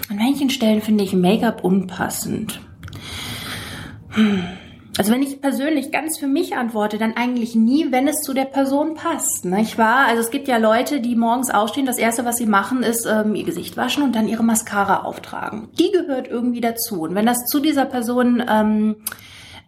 An 0.10 0.20
welchen 0.20 0.50
Stellen 0.50 0.82
finde 0.82 1.04
ich 1.04 1.14
Make-up 1.14 1.64
unpassend? 1.64 2.62
Hm. 4.10 4.44
Also 5.00 5.14
wenn 5.14 5.24
ich 5.24 5.40
persönlich 5.40 5.94
ganz 5.94 6.20
für 6.20 6.28
mich 6.28 6.58
antworte, 6.58 6.98
dann 6.98 7.16
eigentlich 7.16 7.56
nie, 7.56 7.90
wenn 7.90 8.10
es 8.10 8.20
zu 8.20 8.34
der 8.34 8.44
Person 8.44 8.96
passt. 8.96 9.46
Nicht 9.46 9.78
wahr? 9.78 10.06
Also 10.10 10.20
es 10.20 10.30
gibt 10.30 10.50
ja 10.50 10.58
Leute, 10.58 11.00
die 11.00 11.16
morgens 11.16 11.50
aufstehen, 11.50 11.86
das 11.86 11.98
erste, 11.98 12.26
was 12.26 12.36
sie 12.36 12.46
machen, 12.46 12.84
ist 12.84 13.06
ähm, 13.06 13.34
ihr 13.34 13.46
Gesicht 13.46 13.78
waschen 13.78 14.04
und 14.04 14.14
dann 14.14 14.28
ihre 14.28 14.44
Mascara 14.44 15.04
auftragen. 15.04 15.70
Die 15.80 15.90
gehört 15.92 16.28
irgendwie 16.28 16.60
dazu. 16.60 17.04
Und 17.04 17.16
wenn 17.16 17.26
das 17.26 17.46
zu 17.46 17.62
dieser 17.62 17.86
Person 17.86 18.44
ähm, 18.46 18.98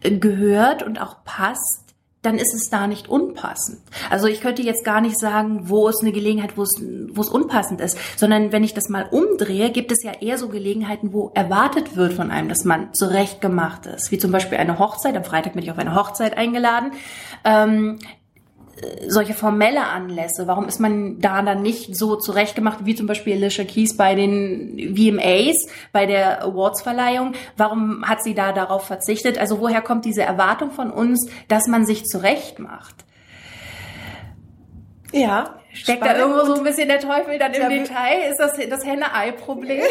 gehört 0.01 0.83
und 0.83 0.99
auch 0.99 1.23
passt, 1.23 1.80
dann 2.21 2.37
ist 2.37 2.53
es 2.53 2.69
da 2.69 2.87
nicht 2.87 3.09
unpassend. 3.09 3.79
Also 4.09 4.27
ich 4.27 4.41
könnte 4.41 4.61
jetzt 4.61 4.83
gar 4.83 5.01
nicht 5.01 5.19
sagen, 5.19 5.69
wo 5.69 5.87
ist 5.87 6.01
eine 6.01 6.11
Gelegenheit, 6.11 6.55
wo 6.55 6.63
es, 6.63 6.81
wo 7.13 7.21
es 7.21 7.29
unpassend 7.29 7.81
ist, 7.81 7.97
sondern 8.17 8.51
wenn 8.51 8.63
ich 8.63 8.73
das 8.73 8.89
mal 8.89 9.07
umdrehe, 9.09 9.71
gibt 9.71 9.91
es 9.91 10.03
ja 10.03 10.11
eher 10.19 10.37
so 10.37 10.49
Gelegenheiten, 10.49 11.13
wo 11.13 11.31
erwartet 11.33 11.95
wird 11.95 12.13
von 12.13 12.29
einem, 12.29 12.49
dass 12.49 12.63
man 12.63 12.93
zurechtgemacht 12.93 13.87
ist, 13.87 14.11
wie 14.11 14.19
zum 14.19 14.31
Beispiel 14.31 14.59
eine 14.59 14.77
Hochzeit. 14.77 15.15
Am 15.15 15.23
Freitag 15.23 15.53
bin 15.53 15.63
ich 15.63 15.71
auf 15.71 15.79
eine 15.79 15.95
Hochzeit 15.95 16.37
eingeladen. 16.37 16.91
Ähm, 17.43 17.99
solche 19.07 19.33
formelle 19.33 19.85
Anlässe? 19.85 20.47
Warum 20.47 20.67
ist 20.67 20.79
man 20.79 21.19
da 21.19 21.41
dann 21.41 21.61
nicht 21.61 21.95
so 21.95 22.15
zurechtgemacht 22.15 22.85
wie 22.85 22.95
zum 22.95 23.07
Beispiel 23.07 23.33
Alicia 23.33 23.65
Keys 23.65 23.95
bei 23.97 24.15
den 24.15 24.95
VMAs, 24.95 25.67
bei 25.91 26.05
der 26.05 26.43
Awards-Verleihung? 26.43 27.33
Warum 27.57 28.07
hat 28.07 28.23
sie 28.23 28.33
da 28.33 28.51
darauf 28.51 28.85
verzichtet? 28.85 29.37
Also 29.37 29.59
woher 29.59 29.81
kommt 29.81 30.05
diese 30.05 30.23
Erwartung 30.23 30.71
von 30.71 30.91
uns, 30.91 31.29
dass 31.47 31.67
man 31.67 31.85
sich 31.85 32.05
zurechtmacht? 32.05 32.95
Ja. 35.11 35.55
Steckt 35.73 36.05
da 36.05 36.17
irgendwo 36.17 36.45
so 36.45 36.55
ein 36.55 36.63
bisschen 36.63 36.87
der 36.89 36.99
Teufel 36.99 37.37
dann 37.37 37.53
im 37.53 37.69
Detail? 37.69 38.29
Ist 38.29 38.39
das 38.39 38.57
das 38.69 38.85
Henne-Ei-Problem? 38.85 39.83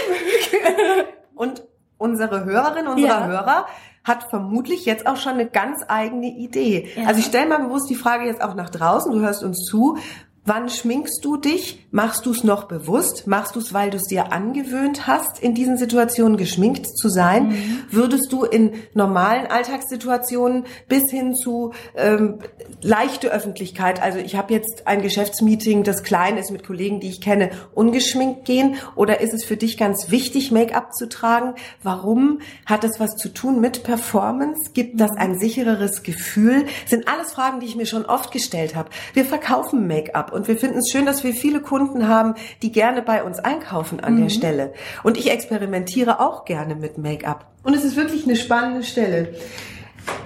Und 1.34 1.62
unsere 2.00 2.44
Hörerin, 2.44 2.86
unsere 2.86 3.08
ja. 3.08 3.26
Hörer 3.26 3.66
hat 4.02 4.24
vermutlich 4.30 4.86
jetzt 4.86 5.06
auch 5.06 5.16
schon 5.16 5.34
eine 5.34 5.46
ganz 5.46 5.84
eigene 5.86 6.28
Idee. 6.28 6.88
Ja. 6.96 7.06
Also 7.06 7.20
ich 7.20 7.26
stelle 7.26 7.48
mal 7.48 7.58
bewusst 7.58 7.90
die 7.90 7.94
Frage 7.94 8.24
jetzt 8.24 8.42
auch 8.42 8.54
nach 8.54 8.70
draußen, 8.70 9.12
du 9.12 9.20
hörst 9.20 9.44
uns 9.44 9.64
zu. 9.64 9.98
Wann 10.46 10.70
schminkst 10.70 11.22
du 11.22 11.36
dich? 11.36 11.86
Machst 11.90 12.24
du 12.24 12.30
es 12.30 12.44
noch 12.44 12.64
bewusst? 12.64 13.26
Machst 13.26 13.56
du 13.56 13.60
es, 13.60 13.74
weil 13.74 13.90
du 13.90 13.98
es 13.98 14.04
dir 14.04 14.32
angewöhnt 14.32 15.06
hast, 15.06 15.38
in 15.38 15.54
diesen 15.54 15.76
Situationen 15.76 16.38
geschminkt 16.38 16.86
zu 16.86 17.08
sein? 17.08 17.48
Mhm. 17.48 17.78
Würdest 17.90 18.32
du 18.32 18.44
in 18.44 18.72
normalen 18.94 19.46
Alltagssituationen 19.46 20.64
bis 20.88 21.10
hin 21.10 21.34
zu 21.34 21.72
ähm, 21.94 22.38
leichte 22.80 23.30
Öffentlichkeit, 23.30 24.00
also 24.00 24.18
ich 24.18 24.36
habe 24.36 24.54
jetzt 24.54 24.86
ein 24.86 25.02
Geschäftsmeeting, 25.02 25.84
das 25.84 26.04
klein 26.04 26.38
ist 26.38 26.50
mit 26.50 26.64
Kollegen, 26.64 27.00
die 27.00 27.08
ich 27.08 27.20
kenne, 27.20 27.50
ungeschminkt 27.74 28.46
gehen? 28.46 28.76
Oder 28.96 29.20
ist 29.20 29.34
es 29.34 29.44
für 29.44 29.56
dich 29.56 29.76
ganz 29.76 30.10
wichtig, 30.10 30.50
Make-up 30.52 30.94
zu 30.94 31.08
tragen? 31.08 31.54
Warum? 31.82 32.40
Hat 32.64 32.82
das 32.82 32.98
was 32.98 33.16
zu 33.16 33.28
tun 33.28 33.60
mit 33.60 33.82
Performance? 33.82 34.70
Gibt 34.72 35.00
das 35.00 35.10
ein 35.16 35.38
sichereres 35.38 36.02
Gefühl? 36.02 36.66
sind 36.86 37.08
alles 37.08 37.32
Fragen, 37.32 37.60
die 37.60 37.66
ich 37.66 37.76
mir 37.76 37.86
schon 37.86 38.06
oft 38.06 38.32
gestellt 38.32 38.74
habe. 38.74 38.90
Wir 39.12 39.24
verkaufen 39.24 39.86
Make-up 39.86 40.29
und 40.32 40.48
wir 40.48 40.56
finden 40.56 40.78
es 40.78 40.90
schön, 40.90 41.06
dass 41.06 41.24
wir 41.24 41.32
viele 41.32 41.60
Kunden 41.60 42.08
haben, 42.08 42.34
die 42.62 42.72
gerne 42.72 43.02
bei 43.02 43.22
uns 43.22 43.38
einkaufen 43.38 44.00
an 44.00 44.16
mhm. 44.16 44.22
der 44.22 44.28
Stelle. 44.30 44.72
Und 45.02 45.16
ich 45.16 45.30
experimentiere 45.30 46.20
auch 46.20 46.44
gerne 46.44 46.74
mit 46.74 46.98
Make-up. 46.98 47.46
Und 47.62 47.74
es 47.74 47.84
ist 47.84 47.96
wirklich 47.96 48.24
eine 48.24 48.36
spannende 48.36 48.82
Stelle. 48.82 49.34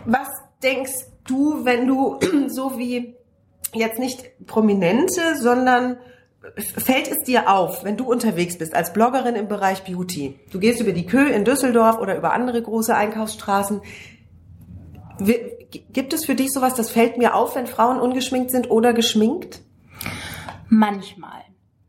Was 0.04 0.28
denkst 0.62 0.92
du, 1.26 1.64
wenn 1.64 1.86
du 1.86 2.18
so 2.48 2.78
wie 2.78 3.16
jetzt 3.72 3.98
nicht 3.98 4.46
Prominente, 4.46 5.36
sondern 5.36 5.98
fällt 6.56 7.08
es 7.08 7.24
dir 7.24 7.50
auf, 7.50 7.84
wenn 7.84 7.96
du 7.96 8.04
unterwegs 8.04 8.58
bist 8.58 8.74
als 8.74 8.92
Bloggerin 8.92 9.34
im 9.34 9.48
Bereich 9.48 9.84
Beauty? 9.84 10.38
Du 10.50 10.58
gehst 10.58 10.80
über 10.80 10.92
die 10.92 11.06
Kö 11.06 11.26
in 11.26 11.44
Düsseldorf 11.44 11.98
oder 11.98 12.16
über 12.16 12.32
andere 12.32 12.62
große 12.62 12.94
Einkaufsstraßen. 12.94 13.80
Gibt 15.92 16.12
es 16.12 16.24
für 16.24 16.34
dich 16.34 16.52
sowas, 16.52 16.74
das 16.74 16.90
fällt 16.90 17.18
mir 17.18 17.34
auf, 17.34 17.56
wenn 17.56 17.66
Frauen 17.66 18.00
ungeschminkt 18.00 18.50
sind 18.50 18.70
oder 18.70 18.92
geschminkt? 18.92 19.63
Manchmal. 20.68 21.44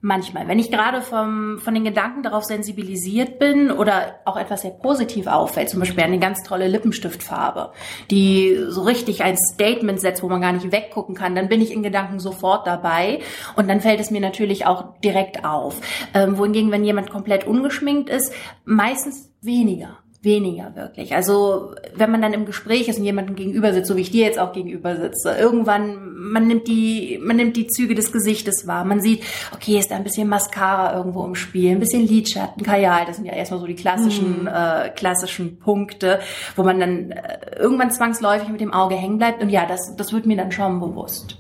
Manchmal. 0.08 0.48
Wenn 0.48 0.60
ich 0.60 0.70
gerade 0.70 1.02
vom, 1.02 1.58
von 1.58 1.74
den 1.74 1.84
Gedanken 1.84 2.22
darauf 2.22 2.44
sensibilisiert 2.44 3.40
bin 3.40 3.72
oder 3.72 4.20
auch 4.26 4.38
etwas 4.38 4.62
sehr 4.62 4.70
positiv 4.70 5.26
auffällt, 5.26 5.68
zum 5.68 5.80
Beispiel 5.80 6.04
eine 6.04 6.20
ganz 6.20 6.44
tolle 6.44 6.68
Lippenstiftfarbe, 6.68 7.72
die 8.12 8.56
so 8.68 8.84
richtig 8.84 9.24
ein 9.24 9.36
Statement 9.36 10.00
setzt, 10.00 10.22
wo 10.22 10.30
man 10.30 10.42
gar 10.42 10.52
nicht 10.52 10.72
weggucken 10.72 11.16
kann, 11.16 11.34
dann 11.34 11.50
bin 11.50 11.60
ich 11.60 11.72
in 11.72 11.82
Gedanken 11.82 12.20
sofort 12.20 12.68
dabei 12.68 13.22
und 13.56 13.68
dann 13.68 13.82
fällt 13.82 14.00
es 14.00 14.12
mir 14.12 14.22
natürlich 14.22 14.68
auch 14.68 15.00
direkt 15.00 15.44
auf. 15.44 15.82
Ähm, 16.14 16.38
wohingegen, 16.38 16.70
wenn 16.70 16.86
jemand 16.86 17.10
komplett 17.10 17.48
ungeschminkt 17.48 18.12
ist, 18.12 18.32
meistens 18.64 19.32
weniger 19.42 19.98
weniger 20.26 20.76
wirklich. 20.76 21.16
Also 21.16 21.74
wenn 21.96 22.12
man 22.12 22.22
dann 22.22 22.34
im 22.34 22.46
Gespräch 22.46 22.88
ist 22.88 23.00
und 23.00 23.06
jemandem 23.06 23.36
gegenüber 23.36 23.72
sitzt, 23.74 23.88
so 23.88 23.96
wie 23.96 24.02
ich 24.02 24.12
dir 24.12 24.26
jetzt 24.26 24.40
auch 24.40 24.52
gegenüber 24.52 24.96
sitze, 24.98 25.36
irgendwann, 25.38 26.14
man 26.16 26.48
nimmt 26.48 26.68
die, 26.68 27.20
man 27.22 27.38
nimmt 27.38 27.56
die 27.56 27.68
Züge 27.68 27.96
des 27.96 28.12
Gesichtes 28.12 28.68
wahr. 28.68 28.84
Man 28.84 29.00
sieht, 29.00 29.24
okay, 29.54 29.78
ist 29.80 29.92
da 29.92 29.96
ein 29.96 30.04
bisschen 30.04 30.28
Mascara 30.28 30.98
irgendwo 30.98 31.24
im 31.24 31.36
Spiel, 31.36 31.72
ein 31.72 31.80
bisschen 31.80 32.08
Lidschatten, 32.08 32.64
Kajal, 32.64 33.06
das 33.06 33.18
sind 33.18 33.26
ja 33.26 33.34
erstmal 33.34 33.60
so 33.60 33.68
die 33.68 33.76
klassischen, 33.76 34.42
mhm. 34.42 34.48
äh, 34.48 34.90
klassischen 34.90 35.60
Punkte, 35.60 36.20
wo 36.56 36.64
man 36.64 36.80
dann 36.80 37.12
äh, 37.12 37.58
irgendwann 37.58 37.92
zwangsläufig 37.92 38.50
mit 38.50 38.60
dem 38.60 38.74
Auge 38.74 38.96
hängen 38.96 39.18
bleibt. 39.18 39.42
Und 39.42 39.50
ja, 39.50 39.66
das, 39.66 39.96
das 39.96 40.12
wird 40.12 40.26
mir 40.26 40.36
dann 40.36 40.52
schon 40.52 40.80
bewusst. 40.80 41.38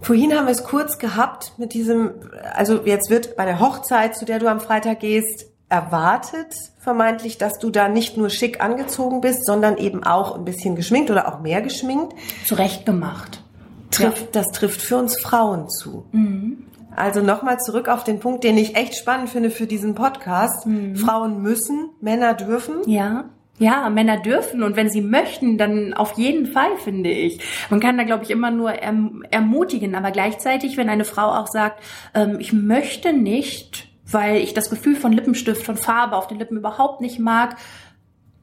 Vorhin 0.00 0.32
haben 0.34 0.46
wir 0.46 0.52
es 0.52 0.64
kurz 0.64 0.98
gehabt 0.98 1.52
mit 1.58 1.74
diesem, 1.74 2.12
also 2.54 2.84
jetzt 2.84 3.10
wird 3.10 3.36
bei 3.36 3.44
der 3.44 3.60
Hochzeit, 3.60 4.16
zu 4.16 4.24
der 4.24 4.38
du 4.38 4.48
am 4.48 4.60
Freitag 4.60 5.00
gehst, 5.00 5.46
erwartet 5.68 6.54
vermeintlich, 6.78 7.36
dass 7.36 7.58
du 7.58 7.70
da 7.70 7.88
nicht 7.88 8.16
nur 8.16 8.30
schick 8.30 8.62
angezogen 8.62 9.20
bist, 9.20 9.44
sondern 9.44 9.76
eben 9.76 10.04
auch 10.04 10.36
ein 10.36 10.44
bisschen 10.44 10.76
geschminkt 10.76 11.10
oder 11.10 11.28
auch 11.28 11.40
mehr 11.40 11.60
geschminkt. 11.60 12.14
Zurecht 12.46 12.86
gemacht. 12.86 13.42
Trifft, 13.90 14.22
ja. 14.22 14.28
Das 14.32 14.46
trifft 14.48 14.80
für 14.80 14.96
uns 14.96 15.20
Frauen 15.20 15.68
zu. 15.68 16.06
Mhm. 16.12 16.64
Also 16.94 17.20
nochmal 17.20 17.58
zurück 17.60 17.88
auf 17.88 18.04
den 18.04 18.18
Punkt, 18.18 18.42
den 18.42 18.56
ich 18.58 18.74
echt 18.74 18.96
spannend 18.96 19.30
finde 19.30 19.50
für 19.50 19.66
diesen 19.66 19.94
Podcast. 19.94 20.66
Mhm. 20.66 20.96
Frauen 20.96 21.42
müssen, 21.42 21.90
Männer 22.00 22.34
dürfen. 22.34 22.76
Ja. 22.86 23.26
Ja, 23.60 23.90
Männer 23.90 24.18
dürfen 24.18 24.62
und 24.62 24.76
wenn 24.76 24.88
sie 24.88 25.00
möchten, 25.00 25.58
dann 25.58 25.92
auf 25.92 26.12
jeden 26.12 26.46
Fall, 26.46 26.76
finde 26.76 27.10
ich. 27.10 27.40
Man 27.70 27.80
kann 27.80 27.98
da, 27.98 28.04
glaube 28.04 28.22
ich, 28.22 28.30
immer 28.30 28.52
nur 28.52 28.70
erm 28.70 29.24
ermutigen, 29.32 29.96
aber 29.96 30.12
gleichzeitig, 30.12 30.76
wenn 30.76 30.88
eine 30.88 31.04
Frau 31.04 31.36
auch 31.36 31.48
sagt, 31.48 31.82
ähm, 32.14 32.36
ich 32.38 32.52
möchte 32.52 33.12
nicht 33.12 33.87
weil 34.10 34.36
ich 34.36 34.54
das 34.54 34.70
Gefühl 34.70 34.96
von 34.96 35.12
Lippenstift, 35.12 35.62
von 35.62 35.76
Farbe 35.76 36.16
auf 36.16 36.26
den 36.26 36.38
Lippen 36.38 36.56
überhaupt 36.56 37.00
nicht 37.00 37.18
mag, 37.18 37.56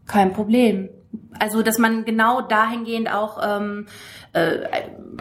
kein 0.06 0.34
Problem. 0.34 0.90
Also, 1.40 1.62
dass 1.62 1.78
man 1.78 2.06
genau 2.06 2.42
dahingehend 2.42 3.12
auch 3.12 3.40
ähm, 3.42 3.88
äh, 4.34 4.68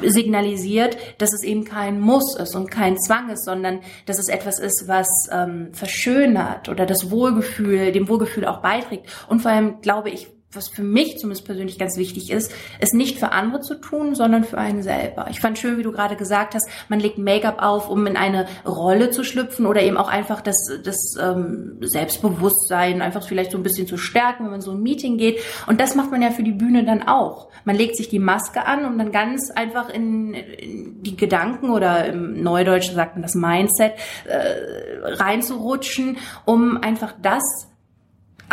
signalisiert, 0.03 0.97
dass 1.19 1.33
es 1.33 1.43
eben 1.43 1.65
kein 1.65 2.01
Muss 2.01 2.37
ist 2.37 2.55
und 2.55 2.71
kein 2.71 2.99
Zwang 2.99 3.31
ist, 3.31 3.45
sondern 3.45 3.81
dass 4.07 4.19
es 4.19 4.29
etwas 4.29 4.59
ist, 4.59 4.85
was 4.87 5.09
ähm, 5.31 5.73
verschönert 5.73 6.69
oder 6.69 6.87
das 6.87 7.11
Wohlgefühl, 7.11 7.93
dem 7.93 8.09
Wohlgefühl 8.09 8.45
auch 8.45 8.61
beiträgt. 8.61 9.07
Und 9.29 9.43
vor 9.43 9.53
allem 9.53 9.81
glaube 9.81 10.11
ich, 10.11 10.29
was 10.57 10.69
für 10.69 10.83
mich 10.83 11.19
zumindest 11.19 11.47
persönlich 11.47 11.79
ganz 11.79 11.97
wichtig 11.97 12.31
ist, 12.31 12.53
es 12.81 12.93
nicht 12.93 13.19
für 13.19 13.33
andere 13.33 13.61
zu 13.61 13.75
tun, 13.77 14.15
sondern 14.15 14.45
für 14.45 14.59
einen 14.59 14.83
selber. 14.83 15.27
Ich 15.31 15.41
fand 15.41 15.59
schön, 15.59 15.79
wie 15.79 15.83
du 15.83 15.93
gerade 15.93 16.17
gesagt 16.17 16.55
hast, 16.55 16.69
man 16.89 17.01
legt 17.01 17.19
Make-up 17.19 17.63
auf, 17.63 17.91
um 17.91 18.07
in 18.07 18.17
eine 18.17 18.47
Rolle 18.67 19.11
zu 19.11 19.25
schlüpfen 19.25 19.67
oder 19.67 19.83
eben 19.83 19.97
auch 19.97 20.09
einfach 20.09 20.41
das, 20.41 20.57
das 20.83 21.17
ähm, 21.21 21.79
Selbstbewusstsein 21.81 23.03
einfach 23.03 23.27
vielleicht 23.27 23.53
so 23.53 23.59
ein 23.59 23.63
bisschen 23.63 23.87
zu 23.87 23.97
stärken, 23.97 24.45
wenn 24.45 24.53
man 24.53 24.61
so 24.61 24.73
ein 24.73 24.83
Meeting 24.83 25.19
geht. 25.19 25.41
Und 25.67 25.81
das 25.81 25.95
macht 25.95 26.11
man 26.11 26.23
ja 26.23 26.31
für 26.31 26.43
die 26.43 26.53
Bühne 26.53 26.85
dann 26.85 27.03
auch. 27.03 27.49
Man 27.65 27.77
legt 27.77 27.97
sich 27.97 28.09
die 28.09 28.19
Maske 28.19 28.67
an, 28.67 28.85
um 28.85 28.99
dann 28.99 29.13
ganz 29.13 29.51
einfach 29.51 29.89
in, 29.89 30.35
in 30.35 31.03
die 31.03 31.17
Gedanken 31.17 31.71
oder 31.71 32.07
im 32.07 32.43
Neudeutsch 32.43 32.91
sagt 32.93 33.15
man 33.15 33.23
das 33.23 33.35
Mindset 33.35 33.93
äh, 34.25 35.03
reinzurutschen, 35.03 36.19
um 36.45 36.77
einfach 36.83 37.15
das 37.21 37.69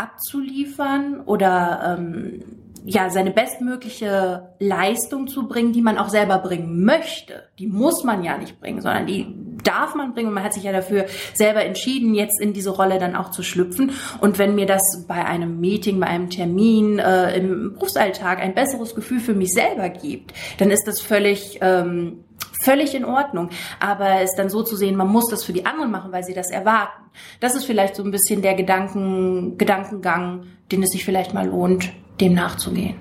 abzuliefern 0.02 1.22
oder 1.22 1.98
ähm, 1.98 2.44
ja 2.86 3.10
seine 3.10 3.32
bestmögliche 3.32 4.50
Leistung 4.60 5.28
zu 5.28 5.48
bringen, 5.48 5.74
die 5.74 5.82
man 5.82 5.98
auch 5.98 6.10
selber 6.10 6.40
bringen 6.40 6.84
möchte. 6.84 7.44
Die 7.60 7.68
muss 7.68 8.04
man 8.04 8.24
ja 8.24 8.38
nicht 8.38 8.60
bringen, 8.60 8.82
sondern 8.82 9.06
die 9.06 9.28
darf 9.64 9.94
man 9.94 10.14
bringen 10.14 10.30
und 10.30 10.34
man 10.34 10.44
hat 10.44 10.54
sich 10.54 10.64
ja 10.64 10.72
dafür 10.72 11.06
selber 11.34 11.64
entschieden, 11.64 12.16
jetzt 12.16 12.42
in 12.42 12.54
diese 12.54 12.72
Rolle 12.72 12.98
dann 12.98 13.16
auch 13.16 13.30
zu 13.30 13.44
schlüpfen. 13.44 13.92
Und 14.20 14.40
wenn 14.40 14.56
mir 14.56 14.66
das 14.66 15.06
bei 15.08 15.24
einem 15.24 15.60
Meeting, 15.60 16.00
bei 16.00 16.08
einem 16.08 16.30
Termin 16.30 16.98
äh, 16.98 17.38
im 17.38 17.74
Berufsalltag 17.74 18.40
ein 18.40 18.56
besseres 18.56 18.96
Gefühl 18.96 19.20
für 19.20 19.36
mich 19.36 19.52
selber 19.52 19.90
gibt, 19.90 20.34
dann 20.58 20.72
ist 20.72 20.88
das 20.88 21.00
völlig 21.00 21.60
ähm, 21.62 22.24
völlig 22.62 22.96
in 22.96 23.06
Ordnung. 23.06 23.50
Aber 23.80 24.22
es 24.22 24.32
dann 24.36 24.50
so 24.50 24.64
zu 24.64 24.76
sehen, 24.76 24.96
man 24.96 25.08
muss 25.08 25.30
das 25.30 25.44
für 25.44 25.54
die 25.54 25.66
anderen 25.66 25.92
machen, 25.92 26.12
weil 26.12 26.24
sie 26.24 26.34
das 26.34 26.50
erwarten. 26.52 27.04
Das 27.40 27.56
ist 27.56 27.66
vielleicht 27.66 27.96
so 27.96 28.04
ein 28.04 28.12
bisschen 28.12 28.42
der 28.42 28.56
Gedanken, 28.56 29.58
Gedankengang, 29.58 30.46
den 30.72 30.84
es 30.84 30.92
sich 30.92 31.04
vielleicht 31.04 31.34
mal 31.34 31.48
lohnt, 31.48 31.92
dem 32.20 32.34
nachzugehen. 32.34 32.96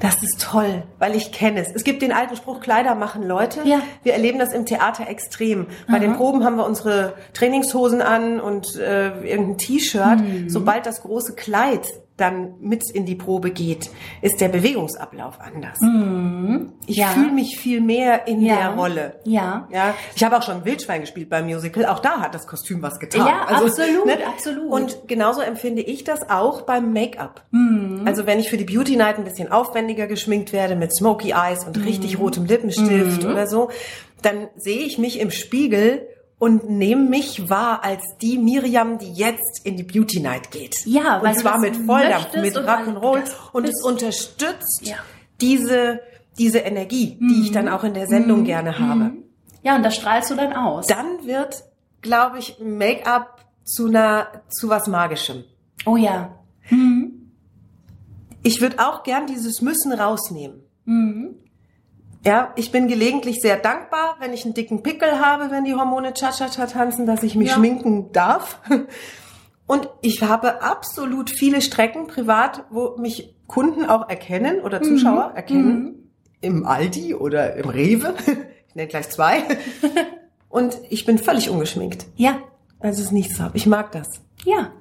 Das 0.00 0.22
ist 0.22 0.40
toll, 0.40 0.82
weil 0.98 1.14
ich 1.14 1.32
kenne 1.32 1.60
es. 1.60 1.70
Es 1.72 1.84
gibt 1.84 2.02
den 2.02 2.12
alten 2.12 2.36
Spruch, 2.36 2.60
Kleider 2.60 2.94
machen 2.94 3.22
Leute. 3.22 3.60
Ja. 3.64 3.80
Wir 4.02 4.14
erleben 4.14 4.38
das 4.38 4.52
im 4.52 4.66
Theater 4.66 5.08
extrem. 5.08 5.66
Bei 5.88 5.98
den 5.98 6.14
Proben 6.14 6.44
haben 6.44 6.56
wir 6.56 6.66
unsere 6.66 7.14
Trainingshosen 7.34 8.02
an 8.02 8.40
und 8.40 8.76
äh, 8.76 9.20
irgendein 9.22 9.58
T-Shirt. 9.58 10.20
Mhm. 10.20 10.50
Sobald 10.50 10.86
das 10.86 11.02
große 11.02 11.34
Kleid 11.36 11.86
dann 12.22 12.54
mit 12.60 12.82
in 12.94 13.04
die 13.04 13.14
Probe 13.16 13.50
geht, 13.50 13.90
ist 14.22 14.40
der 14.40 14.48
Bewegungsablauf 14.48 15.38
anders. 15.40 15.78
Ich 16.86 16.96
Ja. 16.96 17.08
fühle 17.08 17.32
mich 17.32 17.58
viel 17.58 17.80
mehr 17.80 18.26
in 18.26 18.40
Ja. 18.40 18.56
der 18.56 18.68
Rolle. 18.70 19.14
Ja. 19.24 19.68
Ja, 19.70 19.94
ich 20.16 20.24
habe 20.24 20.38
auch 20.38 20.42
schon 20.42 20.64
Wildschwein 20.64 21.02
gespielt 21.02 21.28
beim 21.28 21.44
Musical. 21.46 21.84
Auch 21.86 21.98
da 21.98 22.20
hat 22.20 22.34
das 22.34 22.46
Kostüm 22.46 22.80
was 22.80 22.98
getan. 22.98 23.26
Ja, 23.26 23.42
absolut, 23.48 24.08
absolut. 24.26 24.70
Und 24.70 25.08
genauso 25.08 25.40
empfinde 25.42 25.82
ich 25.82 26.04
das 26.04 26.30
auch 26.30 26.62
beim 26.62 26.92
Make-up. 26.92 27.42
Mhm. 27.50 28.02
Also 28.06 28.24
wenn 28.26 28.38
ich 28.38 28.48
für 28.48 28.56
die 28.56 28.64
Beauty 28.64 28.96
Night 28.96 29.18
ein 29.18 29.24
bisschen 29.24 29.50
aufwendiger 29.52 30.06
geschminkt 30.06 30.52
werde 30.52 30.76
mit 30.76 30.94
Smoky 30.96 31.32
Eyes 31.32 31.64
und 31.66 31.76
richtig 31.84 32.16
Mhm. 32.16 32.22
rotem 32.24 32.44
Lippenstift 32.46 33.24
oder 33.24 33.46
so, 33.46 33.68
dann 34.22 34.48
sehe 34.56 34.78
ich 34.78 34.98
mich 34.98 35.18
im 35.20 35.30
Spiegel 35.32 36.06
und 36.42 36.68
nehme 36.68 37.08
mich 37.08 37.48
wahr 37.48 37.84
als 37.84 38.02
die 38.20 38.36
Miriam, 38.36 38.98
die 38.98 39.12
jetzt 39.12 39.64
in 39.64 39.76
die 39.76 39.84
Beauty 39.84 40.18
Night 40.18 40.50
geht. 40.50 40.74
Ja, 40.86 41.22
weil 41.22 41.34
und 41.34 41.38
zwar 41.38 41.60
mit 41.60 41.76
Volldampf, 41.76 42.34
mit 42.34 42.56
Rock'n'Roll 42.56 43.22
und 43.52 43.64
es 43.64 43.80
unterstützt 43.84 44.80
Ja. 44.82 44.96
diese 45.40 46.00
diese 46.36 46.58
Energie, 46.58 47.16
die 47.20 47.42
ich 47.42 47.52
dann 47.52 47.68
auch 47.68 47.84
in 47.84 47.94
der 47.94 48.08
Sendung 48.08 48.42
gerne 48.42 48.76
habe. 48.76 49.12
Ja, 49.62 49.76
und 49.76 49.84
das 49.84 49.94
strahlst 49.94 50.32
du 50.32 50.34
dann 50.34 50.52
aus. 50.52 50.86
Dann 50.88 51.24
wird, 51.26 51.62
glaube 52.00 52.38
ich, 52.40 52.58
Make-up 52.58 53.44
zu 53.62 53.86
einer 53.86 54.26
zu 54.48 54.68
was 54.68 54.88
Magischem. 54.88 55.44
oh 55.86 55.96
ja. 55.96 56.34
Ich 58.42 58.60
würde 58.60 58.78
auch 58.80 59.04
gern 59.04 59.28
dieses 59.28 59.60
Müssen 59.62 59.92
rausnehmen. 59.92 60.62
Mhm. 62.24 62.28
Ja, 62.28 62.52
ich 62.56 62.70
bin 62.72 62.88
gelegentlich 62.88 63.40
sehr 63.40 63.56
dankbar, 63.56 64.16
wenn 64.20 64.32
ich 64.32 64.44
einen 64.44 64.54
dicken 64.54 64.82
Pickel 64.82 65.18
habe, 65.20 65.50
wenn 65.50 65.64
die 65.64 65.74
Hormone 65.74 66.12
Cha-Cha-Cha 66.14 66.66
tanzen, 66.66 67.06
dass 67.06 67.22
ich 67.22 67.34
mich 67.34 67.48
Ja. 67.48 67.54
schminken 67.54 68.12
darf. 68.12 68.60
Und 69.66 69.88
ich 70.02 70.22
habe 70.22 70.62
absolut 70.62 71.30
viele 71.30 71.60
Strecken 71.62 72.06
privat, 72.06 72.64
wo 72.70 72.96
mich 72.98 73.34
Kunden 73.46 73.84
auch 73.86 74.08
erkennen 74.08 74.60
oder 74.60 74.80
Mhm. 74.80 74.84
Zuschauer 74.84 75.32
erkennen. 75.34 76.10
Im 76.40 76.66
Aldi 76.66 77.14
oder 77.14 77.54
im 77.56 77.68
Rewe. 77.68 78.14
Ich 78.68 78.76
nenne 78.76 78.88
gleich 78.88 79.10
zwei. 79.10 79.42
Und 80.48 80.78
ich 80.88 81.04
bin 81.04 81.18
völlig 81.18 81.50
ungeschminkt. 81.50 82.06
Ja. 82.16 82.38
Also 82.82 83.00
es 83.00 83.06
ist 83.06 83.12
nichts 83.12 83.38
drauf. 83.38 83.52
Ich 83.54 83.66
mag 83.66 83.92
das. 83.92 84.20
Ja. 84.44 84.72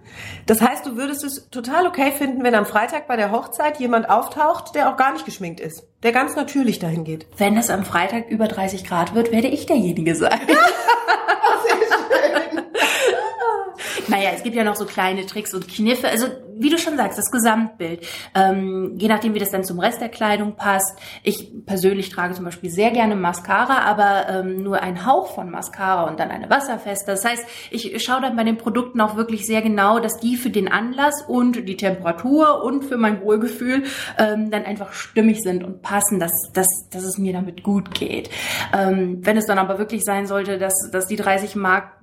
Das 0.47 0.61
heißt, 0.61 0.85
du 0.85 0.97
würdest 0.97 1.23
es 1.23 1.49
total 1.51 1.85
okay 1.85 2.11
finden, 2.11 2.43
wenn 2.43 2.55
am 2.55 2.65
Freitag 2.65 3.07
bei 3.07 3.15
der 3.15 3.31
Hochzeit 3.31 3.79
jemand 3.79 4.09
auftaucht, 4.09 4.73
der 4.75 4.89
auch 4.89 4.97
gar 4.97 5.13
nicht 5.13 5.25
geschminkt 5.25 5.59
ist, 5.59 5.83
der 6.01 6.11
ganz 6.11 6.35
natürlich 6.35 6.79
dahin 6.79 7.03
geht. 7.03 7.27
Wenn 7.37 7.55
es 7.57 7.69
am 7.69 7.85
Freitag 7.85 8.27
über 8.29 8.47
30 8.47 8.83
Grad 8.83 9.13
wird, 9.13 9.31
werde 9.31 9.47
ich 9.47 9.67
derjenige 9.67 10.15
sein. 10.15 10.39
Naja, 14.11 14.31
es 14.35 14.43
gibt 14.43 14.57
ja 14.57 14.65
noch 14.65 14.75
so 14.75 14.85
kleine 14.85 15.25
Tricks 15.25 15.53
und 15.53 15.69
Kniffe. 15.69 16.09
Also, 16.09 16.27
wie 16.57 16.69
du 16.69 16.77
schon 16.77 16.97
sagst, 16.97 17.17
das 17.17 17.31
Gesamtbild. 17.31 18.05
Ähm, 18.35 18.95
je 18.97 19.07
nachdem, 19.07 19.33
wie 19.33 19.39
das 19.39 19.51
dann 19.51 19.63
zum 19.63 19.79
Rest 19.79 20.01
der 20.01 20.09
Kleidung 20.09 20.57
passt. 20.57 20.99
Ich 21.23 21.49
persönlich 21.65 22.09
trage 22.09 22.33
zum 22.33 22.43
Beispiel 22.43 22.69
sehr 22.69 22.91
gerne 22.91 23.15
Mascara, 23.15 23.79
aber 23.83 24.27
ähm, 24.29 24.63
nur 24.63 24.81
ein 24.81 25.05
Hauch 25.05 25.33
von 25.33 25.49
Mascara 25.49 26.09
und 26.09 26.19
dann 26.19 26.29
eine 26.29 26.49
wasserfeste. 26.49 27.11
Das 27.11 27.23
heißt, 27.23 27.45
ich 27.71 28.03
schaue 28.03 28.19
dann 28.19 28.35
bei 28.35 28.43
den 28.43 28.57
Produkten 28.57 28.99
auch 28.99 29.15
wirklich 29.15 29.45
sehr 29.45 29.61
genau, 29.61 29.99
dass 29.99 30.19
die 30.19 30.35
für 30.35 30.49
den 30.49 30.69
Anlass 30.69 31.23
und 31.25 31.69
die 31.69 31.77
Temperatur 31.77 32.65
und 32.65 32.83
für 32.83 32.97
mein 32.97 33.21
Wohlgefühl 33.21 33.83
ähm, 34.17 34.51
dann 34.51 34.65
einfach 34.65 34.91
stimmig 34.91 35.41
sind 35.41 35.63
und 35.63 35.81
passen, 35.81 36.19
dass, 36.19 36.33
dass, 36.53 36.67
dass 36.91 37.03
es 37.03 37.17
mir 37.17 37.31
damit 37.31 37.63
gut 37.63 37.95
geht. 37.95 38.29
Ähm, 38.77 39.25
wenn 39.25 39.37
es 39.37 39.45
dann 39.45 39.57
aber 39.57 39.79
wirklich 39.79 40.03
sein 40.03 40.27
sollte, 40.27 40.57
dass, 40.57 40.73
dass 40.91 41.07
die 41.07 41.15
30 41.15 41.55
Mark 41.55 42.00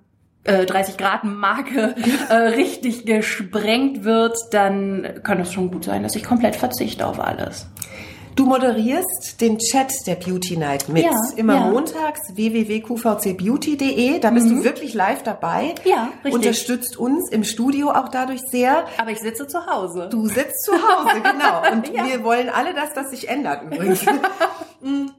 äh, 0.48 0.66
30 0.66 0.96
Grad 0.96 1.24
Marke 1.24 1.94
äh, 2.28 2.34
richtig 2.34 3.04
gesprengt 3.06 4.04
wird, 4.04 4.36
dann 4.50 5.20
kann 5.22 5.40
es 5.40 5.52
schon 5.52 5.70
gut 5.70 5.84
sein, 5.84 6.02
dass 6.02 6.16
ich 6.16 6.24
komplett 6.24 6.56
verzichte 6.56 7.06
auf 7.06 7.20
alles. 7.20 7.66
Du 8.34 8.46
moderierst 8.46 9.40
den 9.40 9.58
Chat 9.58 9.92
der 10.06 10.14
Beauty 10.14 10.56
Night 10.56 10.88
mit. 10.88 11.02
Ja, 11.04 11.10
Immer 11.34 11.54
ja. 11.56 11.64
Mhm. 11.66 11.72
montags 11.72 12.20
www.qvcbeauty.de. 12.36 14.20
Da 14.20 14.30
bist 14.30 14.48
du 14.48 14.62
wirklich 14.62 14.94
live 14.94 15.24
dabei. 15.24 15.74
Ja, 15.84 16.10
richtig. 16.24 16.34
Unterstützt 16.34 16.96
uns 16.96 17.30
im 17.32 17.42
Studio 17.42 17.90
auch 17.90 18.08
dadurch 18.08 18.40
sehr. 18.48 18.84
Aber 18.96 19.10
ich 19.10 19.18
sitze 19.18 19.48
zu 19.48 19.66
Hause. 19.66 20.08
Du 20.12 20.28
sitzt 20.28 20.64
zu 20.64 20.70
Hause, 20.72 21.20
genau. 21.20 21.62
Und 21.72 21.88
Ja. 21.92 22.06
wir 22.06 22.22
wollen 22.22 22.48
alle, 22.48 22.74
dass 22.74 22.92
das 22.94 23.10
sich 23.10 23.28
ändert 23.28 23.64
übrigens. 23.64 24.04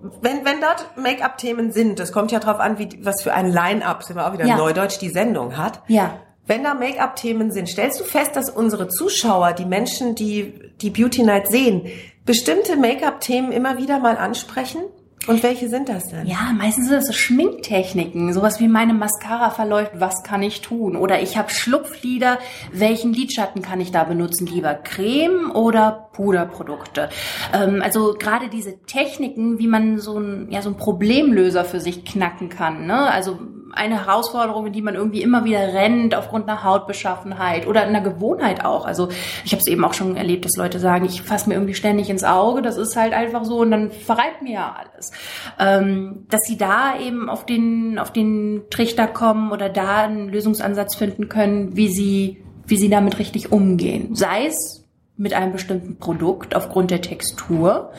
Wenn, 0.00 0.44
wenn 0.44 0.60
dort 0.60 0.96
Make-up-Themen 0.96 1.72
sind, 1.72 1.98
das 1.98 2.12
kommt 2.12 2.30
ja 2.30 2.38
drauf 2.38 2.60
an, 2.60 2.78
wie, 2.78 2.88
was 3.02 3.22
für 3.22 3.34
ein 3.34 3.50
Line-up, 3.50 4.04
sind 4.04 4.16
wir 4.16 4.26
auch 4.28 4.32
wieder 4.32 4.46
Ja. 4.46 4.56
Neudeutsch, 4.56 4.98
die 4.98 5.08
Sendung 5.08 5.56
hat. 5.56 5.82
Ja. 5.88 6.20
Wenn 6.46 6.64
da 6.64 6.74
Make-up-Themen 6.74 7.50
sind, 7.50 7.68
stellst 7.68 8.00
du 8.00 8.04
fest, 8.04 8.36
dass 8.36 8.48
unsere 8.48 8.88
Zuschauer, 8.88 9.52
die 9.52 9.64
Menschen, 9.64 10.14
die 10.14 10.72
die 10.80 10.90
Beauty 10.90 11.22
Night 11.22 11.48
sehen, 11.48 11.86
bestimmte 12.24 12.76
Make-up-Themen 12.76 13.52
immer 13.52 13.76
wieder 13.78 13.98
mal 13.98 14.16
ansprechen? 14.16 14.80
Und 15.26 15.42
welche 15.42 15.68
sind 15.68 15.88
das 15.88 16.08
denn? 16.08 16.26
Ja, 16.26 16.52
meistens 16.56 16.88
sind 16.88 16.98
es 16.98 17.06
so 17.06 17.12
Schminktechniken, 17.12 18.32
sowas 18.32 18.60
wie 18.60 18.68
meine 18.68 18.94
Mascara 18.94 19.50
verläuft, 19.50 19.92
was 19.94 20.22
kann 20.22 20.42
ich 20.42 20.60
tun? 20.60 20.96
Oder 20.96 21.20
ich 21.20 21.36
habe 21.36 21.50
Schlupflider, 21.50 22.38
welchen 22.72 23.12
Lidschatten 23.12 23.60
kann 23.60 23.80
ich 23.80 23.90
da 23.90 24.04
benutzen? 24.04 24.46
Lieber 24.46 24.74
Creme 24.74 25.50
oder 25.50 26.08
Puderprodukte? 26.12 27.10
Ähm, 27.52 27.82
also 27.82 28.14
gerade 28.18 28.48
diese 28.48 28.80
Techniken, 28.82 29.58
wie 29.58 29.66
man 29.66 29.98
so 29.98 30.18
ein, 30.18 30.48
ja, 30.50 30.62
so 30.62 30.70
ein 30.70 30.76
Problemlöser 30.76 31.64
für 31.64 31.80
sich 31.80 32.04
knacken 32.04 32.48
kann. 32.48 32.86
Ne? 32.86 33.10
Also 33.10 33.38
eine 33.72 34.06
Herausforderung, 34.06 34.66
in 34.66 34.72
die 34.72 34.82
man 34.82 34.94
irgendwie 34.94 35.22
immer 35.22 35.44
wieder 35.44 35.60
rennt 35.60 36.14
aufgrund 36.14 36.48
einer 36.48 36.64
Hautbeschaffenheit 36.64 37.66
oder 37.66 37.82
einer 37.82 38.00
Gewohnheit 38.00 38.64
auch. 38.64 38.86
Also 38.86 39.08
ich 39.44 39.52
habe 39.52 39.60
es 39.60 39.66
eben 39.66 39.84
auch 39.84 39.94
schon 39.94 40.16
erlebt, 40.16 40.44
dass 40.44 40.56
Leute 40.56 40.78
sagen, 40.78 41.04
ich 41.04 41.22
fasse 41.22 41.48
mir 41.48 41.54
irgendwie 41.54 41.74
ständig 41.74 42.10
ins 42.10 42.24
Auge, 42.24 42.62
das 42.62 42.76
ist 42.76 42.96
halt 42.96 43.12
einfach 43.12 43.44
so 43.44 43.60
und 43.60 43.70
dann 43.70 43.90
verreibt 43.90 44.42
mir 44.42 44.52
ja 44.52 44.76
alles. 44.78 45.12
Ähm, 45.58 46.26
dass 46.28 46.42
sie 46.42 46.56
da 46.56 46.98
eben 46.98 47.28
auf 47.28 47.46
den, 47.46 47.98
auf 47.98 48.12
den 48.12 48.62
Trichter 48.70 49.06
kommen 49.06 49.52
oder 49.52 49.68
da 49.68 50.04
einen 50.04 50.28
Lösungsansatz 50.28 50.96
finden 50.96 51.28
können, 51.28 51.76
wie 51.76 51.88
sie, 51.88 52.44
wie 52.66 52.76
sie 52.76 52.90
damit 52.90 53.18
richtig 53.18 53.52
umgehen. 53.52 54.14
Sei 54.14 54.46
es 54.46 54.87
mit 55.18 55.34
einem 55.34 55.52
bestimmten 55.52 55.98
Produkt 55.98 56.54
aufgrund 56.54 56.92
der 56.92 57.02
Textur, 57.02 57.90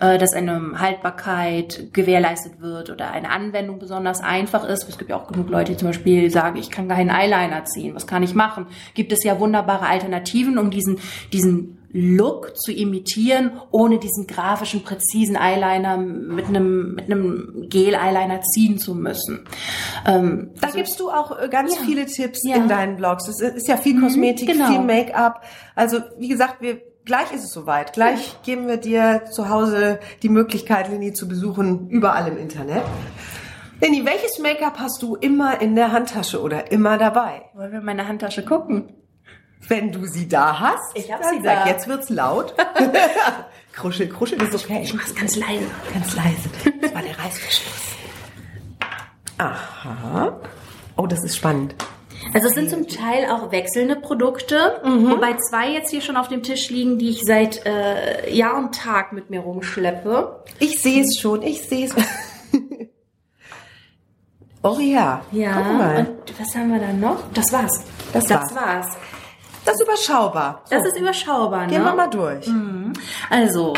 äh, 0.00 0.16
dass 0.16 0.32
eine 0.32 0.78
Haltbarkeit 0.78 1.92
gewährleistet 1.92 2.60
wird 2.60 2.88
oder 2.88 3.10
eine 3.10 3.30
Anwendung 3.30 3.80
besonders 3.80 4.20
einfach 4.20 4.64
ist. 4.64 4.88
Es 4.88 4.96
gibt 4.96 5.10
ja 5.10 5.16
auch 5.16 5.26
genug 5.26 5.50
Leute, 5.50 5.72
die 5.72 5.78
zum 5.78 5.88
Beispiel 5.88 6.30
sagen, 6.30 6.56
ich 6.56 6.70
kann 6.70 6.88
keinen 6.88 7.10
Eyeliner 7.10 7.64
ziehen. 7.64 7.96
Was 7.96 8.06
kann 8.06 8.22
ich 8.22 8.34
machen? 8.34 8.66
Gibt 8.94 9.12
es 9.12 9.24
ja 9.24 9.40
wunderbare 9.40 9.86
Alternativen, 9.86 10.56
um 10.56 10.70
diesen, 10.70 11.00
diesen 11.32 11.77
Look 11.90 12.54
zu 12.56 12.70
imitieren, 12.70 13.52
ohne 13.70 13.98
diesen 13.98 14.26
grafischen, 14.26 14.82
präzisen 14.82 15.36
Eyeliner 15.36 15.96
mit 15.96 16.46
einem, 16.48 16.94
mit 16.94 17.06
einem 17.06 17.66
Gel-Eyeliner 17.68 18.42
ziehen 18.42 18.78
zu 18.78 18.94
müssen. 18.94 19.46
Ähm, 20.06 20.50
Da 20.60 20.68
gibst 20.70 21.00
du 21.00 21.10
auch 21.10 21.38
äh, 21.40 21.48
ganz 21.48 21.74
Ja. 21.76 21.82
viele 21.86 22.04
Tipps 22.06 22.44
Ja. 22.46 22.56
in 22.56 22.68
deinen 22.68 22.96
Blogs. 22.96 23.26
Es 23.28 23.40
ist 23.40 23.68
ja 23.68 23.76
viel 23.78 23.98
Kosmetik, 24.00 24.48
genau. 24.48 24.66
viel 24.66 24.80
Make-up. 24.80 25.42
Also 25.74 26.00
wie 26.18 26.28
gesagt, 26.28 26.60
wir 26.60 26.80
gleich 27.06 27.32
ist 27.32 27.44
es 27.44 27.52
soweit. 27.52 27.94
Gleich 27.94 28.36
geben 28.42 28.68
wir 28.68 28.76
dir 28.76 29.22
zu 29.32 29.48
Hause 29.48 29.98
die 30.22 30.28
Möglichkeit, 30.28 30.90
Lini 30.90 31.14
zu 31.14 31.26
besuchen, 31.26 31.88
überall 31.88 32.28
im 32.28 32.36
Internet. 32.36 32.82
Lini, 33.80 34.04
welches 34.04 34.38
Make-up 34.40 34.78
hast 34.78 35.02
du 35.02 35.14
immer 35.16 35.60
in 35.62 35.74
der 35.74 35.90
Handtasche 35.92 36.42
oder 36.42 36.70
immer 36.70 36.98
dabei? 36.98 37.42
wollen 37.54 37.72
wir 37.72 37.78
in 37.78 37.84
meine 37.86 38.06
Handtasche 38.08 38.44
gucken? 38.44 38.92
Wenn 39.66 39.92
du 39.92 40.06
sie 40.06 40.28
da 40.28 40.60
hast, 40.60 40.94
Ich 40.96 41.12
hab 41.12 41.22
sie 41.24 41.40
sag, 41.42 41.64
da. 41.64 41.66
jetzt 41.66 41.88
wird's 41.88 42.08
laut. 42.08 42.54
kruschel, 43.72 44.08
kruschel 44.08 44.40
ist 44.42 44.54
okay. 44.54 44.80
Ich 44.82 44.94
mach's 44.94 45.14
ganz 45.14 45.36
leise. 45.36 45.66
Ganz 45.92 46.14
leise. 46.14 46.48
Das 46.80 46.94
war 46.94 47.02
der 47.02 47.18
Reißverschluss. 47.18 47.82
Aha. 49.38 50.40
Oh, 50.96 51.06
das 51.06 51.22
ist 51.24 51.36
spannend. 51.36 51.74
Also 52.34 52.48
es 52.48 52.54
sind 52.54 52.68
zum 52.70 52.88
Teil 52.88 53.26
auch 53.30 53.52
wechselnde 53.52 53.94
Produkte, 53.96 54.80
Mhm. 54.84 55.10
wobei 55.10 55.36
zwei 55.50 55.70
jetzt 55.70 55.90
hier 55.90 56.00
schon 56.00 56.16
auf 56.16 56.28
dem 56.28 56.42
Tisch 56.42 56.68
liegen, 56.70 56.98
die 56.98 57.10
ich 57.10 57.22
seit 57.24 57.64
äh, 57.64 58.32
Jahr 58.34 58.56
und 58.58 58.74
Tag 58.74 59.12
mit 59.12 59.30
mir 59.30 59.40
rumschleppe. 59.40 60.42
Ich 60.58 60.80
sehe 60.82 61.02
es 61.02 61.18
schon, 61.20 61.42
ich 61.42 61.62
sehe 61.62 61.86
es. 61.86 61.94
oh 64.62 64.78
ja, 64.80 65.22
guck 65.30 65.78
mal. 65.78 65.98
und 66.26 66.40
was 66.40 66.54
haben 66.56 66.72
wir 66.72 66.80
da 66.80 66.92
noch? 66.92 67.22
Das 67.32 67.52
war's. 67.52 67.80
Das 68.12 68.24
das 68.26 68.54
war's. 68.54 68.54
war's. 68.54 68.86
Das 69.68 69.80
ist 69.80 69.82
überschaubar. 69.86 70.62
So, 70.64 70.76
Das 70.76 70.86
ist 70.86 70.98
überschaubar, 70.98 71.66
ne? 71.66 71.72
gehen 71.72 71.84
wir 71.84 71.94
mal 71.94 72.06
durch. 72.08 72.46
Also, 73.30 73.74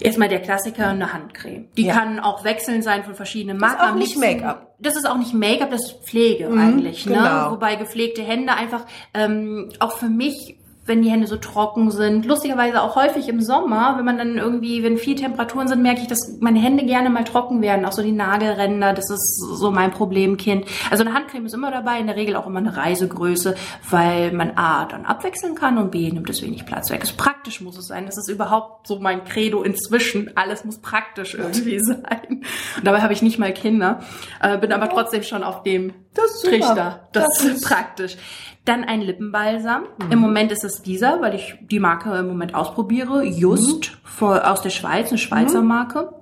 erstmal 0.00 0.28
der 0.28 0.40
Klassiker, 0.42 0.88
eine 0.88 1.12
Handcreme. 1.12 1.68
Die 1.76 1.86
Ja. 1.86 1.94
kann 1.94 2.20
auch 2.20 2.44
wechselnd 2.44 2.84
sein 2.84 3.04
von 3.04 3.14
verschiedenen 3.14 3.58
Marken. 3.58 3.80
auch 3.80 3.86
Am 3.88 3.98
nicht 3.98 4.14
liebsten- 4.16 4.20
Make-up. 4.20 4.74
Das 4.78 4.96
ist 4.96 5.08
auch 5.08 5.16
nicht 5.16 5.32
Make-up, 5.34 5.70
das 5.70 5.82
ist 5.86 6.04
Pflege 6.04 6.48
eigentlich. 6.48 7.06
Ne? 7.06 7.14
genau. 7.14 7.52
Wobei 7.52 7.76
gepflegte 7.76 8.22
Hände 8.22 8.52
einfach, 8.54 8.84
ähm, 9.14 9.70
auch 9.80 9.92
für 9.96 10.08
mich, 10.08 10.56
wenn 10.86 11.00
die 11.02 11.10
Hände 11.10 11.26
so 11.26 11.36
trocken 11.36 11.90
sind, 11.90 12.26
lustigerweise 12.26 12.82
auch 12.82 12.94
häufig 12.94 13.28
im 13.28 13.40
Sommer, 13.40 13.94
wenn 13.96 14.04
man 14.04 14.18
dann 14.18 14.36
irgendwie, 14.36 14.82
wenn 14.82 14.98
viel 14.98 15.14
Temperaturen 15.16 15.66
sind, 15.66 15.80
merke 15.82 16.02
ich, 16.02 16.08
dass 16.08 16.36
meine 16.40 16.58
Hände 16.60 16.84
gerne 16.84 17.08
mal 17.08 17.24
trocken 17.24 17.62
werden. 17.62 17.86
Auch 17.86 17.92
so 17.92 18.02
die 18.02 18.12
Nagelränder, 18.12 18.92
das 18.92 19.08
ist 19.10 19.38
so 19.38 19.70
mein 19.70 19.90
Problemkind. 19.92 20.66
Also 20.90 21.02
eine 21.04 21.14
Handcreme 21.14 21.46
ist 21.46 21.54
immer 21.54 21.70
dabei, 21.70 21.98
in 22.00 22.06
der 22.06 22.16
Regel 22.16 22.36
auch 22.36 22.46
immer 22.46 22.58
eine 22.58 22.76
Reisegröße, 22.76 23.54
weil 23.88 24.32
man 24.32 24.52
A, 24.56 24.84
dann 24.84 25.06
abwechseln 25.06 25.54
kann 25.54 25.78
und 25.78 25.90
B, 25.90 26.10
nimmt 26.10 26.28
es 26.28 26.42
wenig 26.42 26.66
Platz 26.66 26.90
weg. 26.90 27.00
Es 27.02 27.12
praktisch 27.12 27.60
muss 27.62 27.78
es 27.78 27.86
sein. 27.86 28.06
Das 28.06 28.18
ist 28.18 28.28
überhaupt 28.28 28.86
so 28.86 28.98
mein 28.98 29.24
Credo 29.24 29.62
inzwischen. 29.62 30.36
Alles 30.36 30.64
muss 30.64 30.78
praktisch 30.78 31.34
irgendwie 31.34 31.78
sein. 31.82 32.42
Und 32.76 32.84
dabei 32.86 33.00
habe 33.00 33.12
ich 33.14 33.22
nicht 33.22 33.38
mal 33.38 33.52
Kinder, 33.54 34.00
äh, 34.42 34.58
bin 34.58 34.72
aber 34.72 34.88
trotzdem 34.90 35.22
schon 35.22 35.42
auf 35.44 35.62
dem 35.62 35.92
Das 36.12 36.26
ist. 36.34 36.44
Trichter. 36.44 37.08
Das, 37.12 37.24
Das 37.24 37.44
ist 37.44 37.52
ist- 37.56 37.64
praktisch. 37.68 38.16
Dann 38.64 38.84
ein 38.84 39.02
Lippenbalsam. 39.02 39.84
Im 40.10 40.18
Moment 40.18 40.50
ist 40.50 40.64
es 40.64 40.80
dieser, 40.80 41.20
weil 41.20 41.34
ich 41.34 41.56
die 41.70 41.80
Marke 41.80 42.16
im 42.16 42.28
Moment 42.28 42.54
ausprobiere. 42.54 43.22
Just 43.24 43.98
vor, 44.04 44.50
aus 44.50 44.62
der 44.62 44.70
Schweiz, 44.70 45.10
eine 45.10 45.18
Schweizer 45.18 45.60
Marke. 45.60 46.14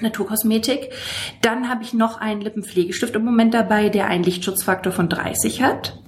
Naturkosmetik. 0.00 0.90
Dann 1.42 1.68
habe 1.68 1.82
ich 1.82 1.92
noch 1.94 2.20
einen 2.20 2.40
Lippenpflegestift 2.40 3.14
im 3.14 3.24
Moment 3.24 3.54
dabei, 3.54 3.88
der 3.88 4.06
einen 4.06 4.24
Lichtschutzfaktor 4.24 4.92
von 4.92 5.08
30 5.08 5.62
hat. 5.62 6.00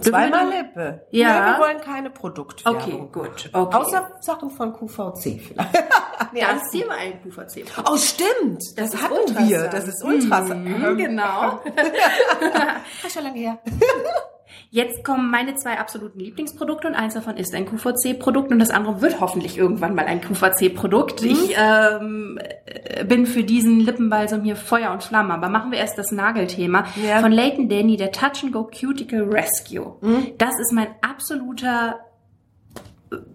Zweimal 0.00 0.50
wir 0.50 0.62
Lippe. 0.62 1.06
Ja. 1.10 1.28
Nee, 1.28 1.52
wir 1.52 1.58
wollen 1.60 1.80
keine 1.80 2.10
Produktwerbung. 2.10 2.80
Okay, 2.82 3.08
gut. 3.12 3.50
Okay. 3.52 3.76
Außer 3.76 4.10
Sachen 4.20 4.50
von 4.50 4.72
QVC 4.72 5.40
vielleicht. 5.40 5.74
gut. 6.34 6.48
ziehen 6.70 6.88
wir 6.88 6.96
einen 6.96 7.20
QVC. 7.20 7.64
Oh, 7.90 7.96
stimmt. 7.96 8.78
Das, 8.78 8.94
ist 8.94 9.02
hatten 9.02 9.48
wir. 9.48 9.68
Das 9.68 9.86
ist 9.86 10.02
Ultrasound. 10.02 10.64
Mhm, 10.64 10.96
genau. 10.96 11.60
Schon 13.12 13.24
lange 13.24 13.38
her. 13.38 13.58
Jetzt 14.74 15.04
kommen 15.04 15.30
meine 15.30 15.54
zwei 15.54 15.78
absoluten 15.78 16.18
Lieblingsprodukte 16.18 16.88
und 16.88 16.94
eins 16.94 17.12
davon 17.12 17.36
ist 17.36 17.54
ein 17.54 17.66
QVC-Produkt 17.66 18.52
und 18.52 18.58
das 18.58 18.70
andere 18.70 19.02
wird 19.02 19.20
hoffentlich 19.20 19.58
irgendwann 19.58 19.94
mal 19.94 20.06
ein 20.06 20.22
QVC-Produkt. 20.22 21.20
Mhm. 21.20 21.28
Ich 21.28 21.54
ähm, 21.58 22.38
äh, 22.64 23.04
bin 23.04 23.26
für 23.26 23.44
diesen 23.44 23.80
Lippenbalsam 23.80 24.44
hier 24.44 24.56
Feuer 24.56 24.90
und 24.92 25.02
Flamme. 25.02 25.34
Aber 25.34 25.50
machen 25.50 25.72
wir 25.72 25.78
erst 25.78 25.98
das 25.98 26.10
Nagelthema. 26.10 26.86
Ja. 27.06 27.20
Von 27.20 27.32
Leighton 27.32 27.68
Danny, 27.68 27.98
der 27.98 28.12
Touch 28.12 28.44
and 28.44 28.54
Go 28.54 28.64
Cuticle 28.64 29.30
Rescue. 29.30 29.98
Mhm. 30.00 30.28
Das 30.38 30.58
ist 30.58 30.72
mein 30.72 30.88
absoluter 31.02 32.00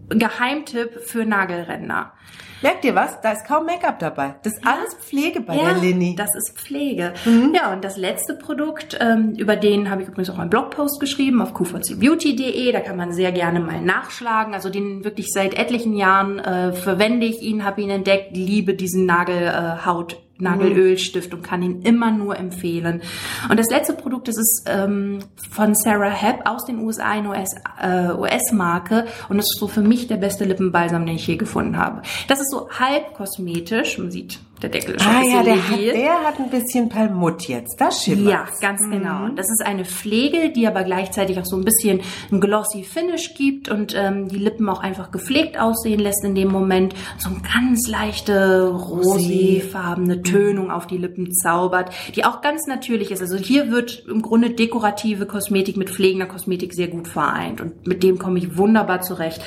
Geheimtipp 0.10 1.02
für 1.02 1.26
Nagelränder. 1.26 2.14
Merkt 2.62 2.86
ihr 2.86 2.96
was? 2.96 3.22
Da 3.22 3.34
ist 3.34 3.46
kaum 3.46 3.68
Make-up 3.68 4.00
dabei. 4.00 4.36
Das 4.42 4.54
ist 4.54 4.66
alles 4.66 4.96
Pflege 4.96 5.42
bei 5.42 5.56
ja, 5.56 5.74
der 5.74 5.82
Lini. 5.82 6.16
das 6.16 6.34
ist 6.36 6.58
Pflege. 6.58 7.14
Mhm. 7.26 7.54
Ja, 7.54 7.72
und 7.72 7.84
das 7.84 7.98
letzte 7.98 8.34
Produkt, 8.34 8.98
ähm, 9.00 9.36
über 9.38 9.56
den 9.56 9.92
habe 9.92 10.02
ich 10.02 10.08
übrigens 10.08 10.32
auch 10.32 10.40
einen 10.40 10.50
Blogpost 10.50 11.00
geschrieben 11.00 11.42
auf 11.42 11.54
qvcbeauty.de. 11.54 12.72
Da 12.72 12.80
kann 12.80 12.98
man 12.98 13.12
sehr 13.12 13.32
gerne 13.32 13.60
mal 13.60 13.80
nachschlagen. 13.82 14.56
Also 14.56 14.70
den 14.70 15.04
wirklich 15.04 15.32
seit 15.32 15.54
etlichen 15.54 15.96
Jahren 15.96 16.40
äh, 16.40 16.74
verwende 16.74 17.28
ich 17.28 17.42
ihn, 17.44 17.64
habe 17.64 17.82
ihn 17.82 17.92
entdeckt, 17.92 18.36
liebe 18.36 18.74
diesen 18.74 19.06
Nagelhaut. 19.06 20.18
Nagelölstift 20.40 21.34
und 21.34 21.44
kann 21.44 21.62
ihn 21.62 21.82
immer 21.82 22.12
nur 22.12 22.38
empfehlen. 22.38 23.02
Und 23.50 23.60
das 23.60 23.70
letzte 23.70 23.94
Produkt, 23.94 24.28
das 24.28 24.38
ist 24.38 24.64
ähm, 24.68 25.20
von 25.50 25.76
Sarah 25.76 26.10
Hepp 26.10 26.48
aus 26.48 26.66
den 26.66 26.80
USA, 26.80 27.12
eine 27.12 27.30
US, 27.30 27.56
äh, 27.82 28.14
US-Marke. 28.14 29.06
Und 29.30 29.38
das 29.38 29.46
ist 29.46 29.60
so 29.60 29.68
für 29.68 29.82
mich 29.82 30.08
der 30.08 30.18
beste 30.18 30.46
Lippenbalsam, 30.46 31.06
den 31.06 31.16
ich 31.16 31.28
je 31.28 31.38
gefunden 31.38 31.78
habe. 31.78 32.02
Das 32.28 32.40
ist 32.40 32.52
so 32.52 32.70
halb 32.70 33.14
kosmetisch. 33.14 33.98
Man 33.98 34.12
sieht, 34.12 34.40
der 34.62 34.70
Deckel 34.70 34.96
ist 34.96 35.04
schon 35.04 35.12
ah 35.12 35.20
ein 35.20 35.30
ja, 35.30 35.42
bisschen 35.44 35.80
der 35.80 35.94
hat, 35.94 35.96
der 35.96 36.28
hat 36.28 36.40
ein 36.40 36.50
bisschen 36.50 36.90
Perlmutt 36.90 37.48
jetzt. 37.48 37.80
Das 37.80 38.04
schimmert. 38.04 38.34
Ja, 38.34 38.48
ganz 38.60 38.82
genau. 38.90 39.26
Und 39.26 39.38
das 39.38 39.46
ist 39.46 39.64
eine 39.64 39.86
Pflege, 39.86 40.50
die 40.50 40.66
aber 40.66 40.84
gleichzeitig 40.84 41.40
auch 41.40 41.46
so 41.46 41.56
ein 41.58 41.64
bisschen 41.64 42.02
ein 42.32 42.42
glossy 42.42 42.84
Finish 42.84 43.36
gibt 43.36 43.70
und 43.70 43.94
ähm, 43.96 44.30
die 44.30 44.38
Lippen 44.38 44.68
auch 44.68 44.82
einfach 44.82 45.12
gepflegt 45.12 45.60
aussehen 45.60 46.00
lässt 46.00 46.24
in 46.24 46.34
dem 46.34 46.48
Moment. 46.48 46.96
So 47.20 47.30
eine 47.30 47.42
ganz 47.42 47.88
leichte 47.88 48.72
roséfarbene 48.72 50.24
Tönung 50.24 50.72
auf 50.72 50.88
die 50.88 50.98
Lippen 50.98 51.32
zaubert, 51.34 51.92
die 52.16 52.26
auch 52.26 52.42
ganz 52.42 52.66
natürlich 52.66 53.12
ist. 53.12 53.22
Also 53.22 53.38
hier 53.38 53.70
wird 53.70 54.06
im 54.08 54.24
Grunde 54.24 54.50
dekorative 54.50 55.28
Kosmetik 55.28 55.78
mit 55.78 55.92
pflegender 55.92 56.26
Kosmetik 56.26 56.74
sehr 56.74 56.88
gut 56.88 57.08
vereint 57.08 57.62
und 57.62 57.86
mit 57.86 58.02
dem 58.02 58.18
komme 58.18 58.40
ich 58.40 58.58
wunderbar 58.58 59.02
zurecht. 59.02 59.40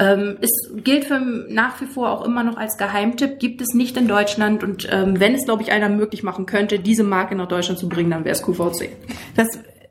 Ähm, 0.00 0.38
es 0.40 0.50
gilt 0.82 1.04
für 1.04 1.18
nach 1.18 1.80
wie 1.82 1.86
vor 1.86 2.10
auch 2.10 2.24
immer 2.24 2.44
noch 2.44 2.56
als 2.56 2.78
Geheimtipp, 2.78 3.38
gibt 3.38 3.60
es 3.60 3.74
nicht 3.74 3.96
in 3.96 4.08
Deutschland 4.08 4.53
und 4.62 4.86
ähm, 4.92 5.18
wenn 5.18 5.34
es, 5.34 5.44
glaube 5.46 5.62
ich, 5.62 5.72
einer 5.72 5.88
möglich 5.88 6.22
machen 6.22 6.46
könnte, 6.46 6.78
diese 6.78 7.02
Marke 7.02 7.34
nach 7.34 7.48
Deutschland 7.48 7.78
zu 7.78 7.88
bringen, 7.88 8.10
dann 8.10 8.24
wäre 8.24 8.34
es 8.34 8.42
QVC. 8.42 8.90
Das, 9.34 9.48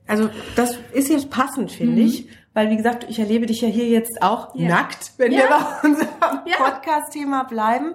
also, 0.07 0.29
das 0.55 0.77
ist 0.93 1.09
jetzt 1.09 1.29
passend, 1.29 1.71
finde 1.71 2.01
ich. 2.01 2.27
Weil, 2.55 2.69
wie 2.69 2.77
gesagt, 2.77 3.07
ich 3.09 3.17
erlebe 3.17 3.47
dich 3.47 3.61
ja 3.61 3.67
hier 3.67 3.87
jetzt 3.87 4.21
auch 4.21 4.53
Ja. 4.53 4.69
nackt, 4.69 5.13
wenn 5.17 5.31
Ja. 5.31 5.39
wir 5.39 5.47
bei 5.49 5.87
unserem 5.89 6.07
Ja. 6.45 6.57
Podcast-Thema 6.57 7.45
bleiben. 7.45 7.93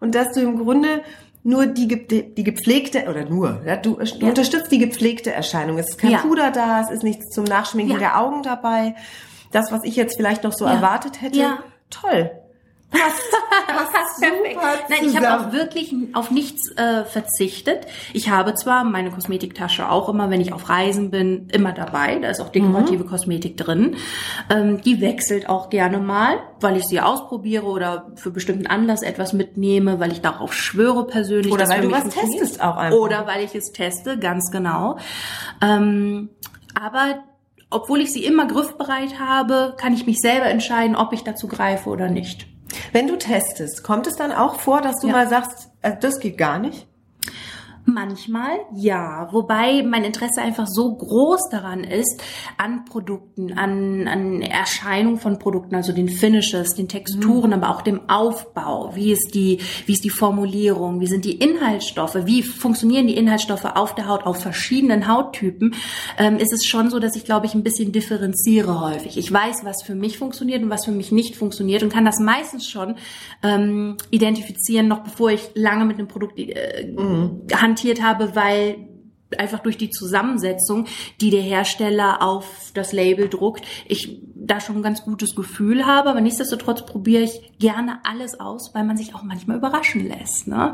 Und 0.00 0.14
dass 0.14 0.32
du 0.32 0.40
im 0.40 0.56
Grunde 0.58 1.02
nur 1.42 1.66
die, 1.66 1.86
die 2.08 2.42
gepflegte, 2.44 3.04
oder 3.10 3.26
nur, 3.26 3.60
ja, 3.66 3.76
du, 3.76 3.96
du 3.96 4.04
Ja. 4.04 4.28
unterstützt 4.28 4.72
die 4.72 4.78
gepflegte 4.78 5.32
Erscheinung. 5.32 5.78
Es 5.78 5.90
ist 5.90 5.98
kein 5.98 6.12
Ja. 6.12 6.18
Puder 6.18 6.50
da, 6.50 6.80
es 6.80 6.90
ist 6.90 7.02
nichts 7.02 7.28
zum 7.34 7.44
Nachschminken 7.44 7.98
der 7.98 8.18
Augen 8.18 8.42
dabei. 8.42 8.94
Das, 9.52 9.70
was 9.70 9.80
ich 9.84 9.96
jetzt 9.96 10.16
vielleicht 10.16 10.44
noch 10.44 10.52
so 10.54 10.64
erwartet 10.64 11.20
hätte, 11.20 11.58
toll. 11.90 12.30
Passt, 13.70 13.92
passt 13.92 14.20
Perfekt. 14.20 14.54
super 14.54 14.72
Nein, 14.88 14.98
ich 15.04 15.16
habe 15.16 15.40
auch 15.40 15.52
wirklich 15.52 15.94
auf 16.12 16.30
nichts 16.32 16.76
äh, 16.76 17.04
verzichtet. 17.04 17.86
Ich 18.12 18.30
habe 18.30 18.54
zwar 18.54 18.82
meine 18.82 19.10
Kosmetiktasche 19.10 19.88
auch 19.88 20.08
immer, 20.08 20.28
wenn 20.28 20.40
ich 20.40 20.52
auf 20.52 20.68
Reisen 20.68 21.10
bin, 21.10 21.48
immer 21.52 21.72
dabei. 21.72 22.18
Da 22.18 22.28
ist 22.28 22.40
auch 22.40 22.48
dekorative 22.48 23.04
Kosmetik 23.04 23.56
drin. 23.56 23.96
Ähm, 24.50 24.80
die 24.82 25.00
wechselt 25.00 25.48
auch 25.48 25.70
gerne 25.70 25.98
mal, 25.98 26.40
weil 26.60 26.76
ich 26.76 26.84
sie 26.84 27.00
ausprobiere 27.00 27.66
oder 27.66 28.10
für 28.16 28.30
bestimmten 28.30 28.66
Anlass 28.66 29.02
etwas 29.02 29.32
mitnehme, 29.32 30.00
weil 30.00 30.10
ich 30.10 30.20
darauf 30.20 30.52
schwöre 30.52 31.06
persönlich. 31.06 31.52
Oder 31.52 31.68
weil 31.68 31.82
du 31.82 31.92
was 31.92 32.08
testest 32.08 32.60
auch 32.60 32.76
einfach. 32.76 32.98
Oder 32.98 33.26
weil 33.28 33.44
ich 33.44 33.54
es 33.54 33.70
teste, 33.70 34.18
ganz 34.18 34.50
genau. 34.50 34.98
Ähm, 35.62 36.30
aber 36.74 37.22
obwohl 37.70 38.00
ich 38.00 38.12
sie 38.12 38.24
immer 38.24 38.46
griffbereit 38.46 39.20
habe, 39.20 39.74
kann 39.78 39.94
ich 39.94 40.06
mich 40.06 40.18
selber 40.18 40.46
entscheiden, 40.46 40.96
ob 40.96 41.12
ich 41.12 41.22
dazu 41.22 41.46
greife 41.46 41.88
oder 41.88 42.08
nicht. 42.08 42.49
Wenn 42.92 43.06
du 43.06 43.16
testest, 43.16 43.82
kommt 43.82 44.06
es 44.06 44.16
dann 44.16 44.32
auch 44.32 44.60
vor, 44.60 44.80
dass 44.80 45.00
du 45.00 45.06
Ja. 45.08 45.12
mal 45.14 45.28
sagst, 45.28 45.68
äh, 45.82 45.92
das 46.00 46.20
geht 46.20 46.38
gar 46.38 46.58
nicht? 46.58 46.86
Manchmal 47.86 48.60
ja, 48.74 49.28
wobei 49.32 49.82
mein 49.82 50.04
Interesse 50.04 50.40
einfach 50.42 50.66
so 50.66 50.94
groß 50.94 51.48
daran 51.50 51.82
ist, 51.82 52.22
an 52.56 52.84
Produkten, 52.84 53.52
an, 53.52 54.06
an 54.06 54.42
Erscheinung 54.42 55.18
von 55.18 55.38
Produkten, 55.38 55.74
also 55.74 55.92
den 55.92 56.08
Finishes, 56.08 56.74
den 56.74 56.88
Texturen, 56.88 57.52
aber 57.52 57.70
auch 57.70 57.82
dem 57.82 58.08
Aufbau. 58.08 58.94
Wie 58.94 59.12
ist 59.12 59.34
die, 59.34 59.58
wie 59.86 59.92
ist 59.92 60.04
die 60.04 60.10
Formulierung? 60.10 61.00
Wie 61.00 61.06
sind 61.06 61.24
die 61.24 61.36
Inhaltsstoffe? 61.36 62.16
Wie 62.24 62.42
funktionieren 62.42 63.06
die 63.06 63.16
Inhaltsstoffe 63.16 63.64
auf 63.64 63.94
der 63.94 64.08
Haut, 64.08 64.24
auf 64.24 64.40
verschiedenen 64.40 65.08
Hauttypen? 65.08 65.74
Ähm, 66.18 66.36
ist 66.36 66.52
es 66.52 66.66
schon 66.66 66.90
so, 66.90 66.98
dass 66.98 67.16
ich, 67.16 67.24
glaube 67.24 67.46
ich, 67.46 67.54
ein 67.54 67.62
bisschen 67.62 67.92
differenziere 67.92 68.80
häufig. 68.80 69.16
Ich 69.16 69.32
weiß, 69.32 69.64
was 69.64 69.82
für 69.82 69.94
mich 69.94 70.18
funktioniert 70.18 70.62
und 70.62 70.70
was 70.70 70.84
für 70.84 70.92
mich 70.92 71.12
nicht 71.12 71.36
funktioniert 71.36 71.82
und 71.82 71.92
kann 71.92 72.04
das 72.04 72.20
meistens 72.20 72.68
schon 72.68 72.96
ähm, 73.42 73.96
identifizieren, 74.10 74.88
noch 74.88 75.00
bevor 75.00 75.30
ich 75.30 75.50
lange 75.54 75.84
mit 75.84 75.98
einem 75.98 76.08
Produkt 76.08 76.38
äh, 76.38 76.92
hantiert 77.70 78.02
habe, 78.02 78.34
weil 78.34 78.88
einfach 79.38 79.60
durch 79.60 79.76
die 79.76 79.90
Zusammensetzung, 79.90 80.86
die 81.20 81.30
der 81.30 81.42
Hersteller 81.42 82.22
auf 82.22 82.72
das 82.74 82.92
Label 82.92 83.28
druckt, 83.28 83.64
ich 83.86 84.20
da 84.34 84.60
schon 84.60 84.76
ein 84.76 84.82
ganz 84.82 85.04
gutes 85.04 85.36
Gefühl 85.36 85.86
habe, 85.86 86.10
aber 86.10 86.20
nichtsdestotrotz 86.20 86.84
probiere 86.84 87.22
ich 87.22 87.52
gerne 87.58 88.00
alles 88.02 88.40
aus, 88.40 88.74
weil 88.74 88.84
man 88.84 88.96
sich 88.96 89.14
auch 89.14 89.22
manchmal 89.22 89.58
überraschen 89.58 90.08
lässt. 90.08 90.48
Ne? 90.48 90.72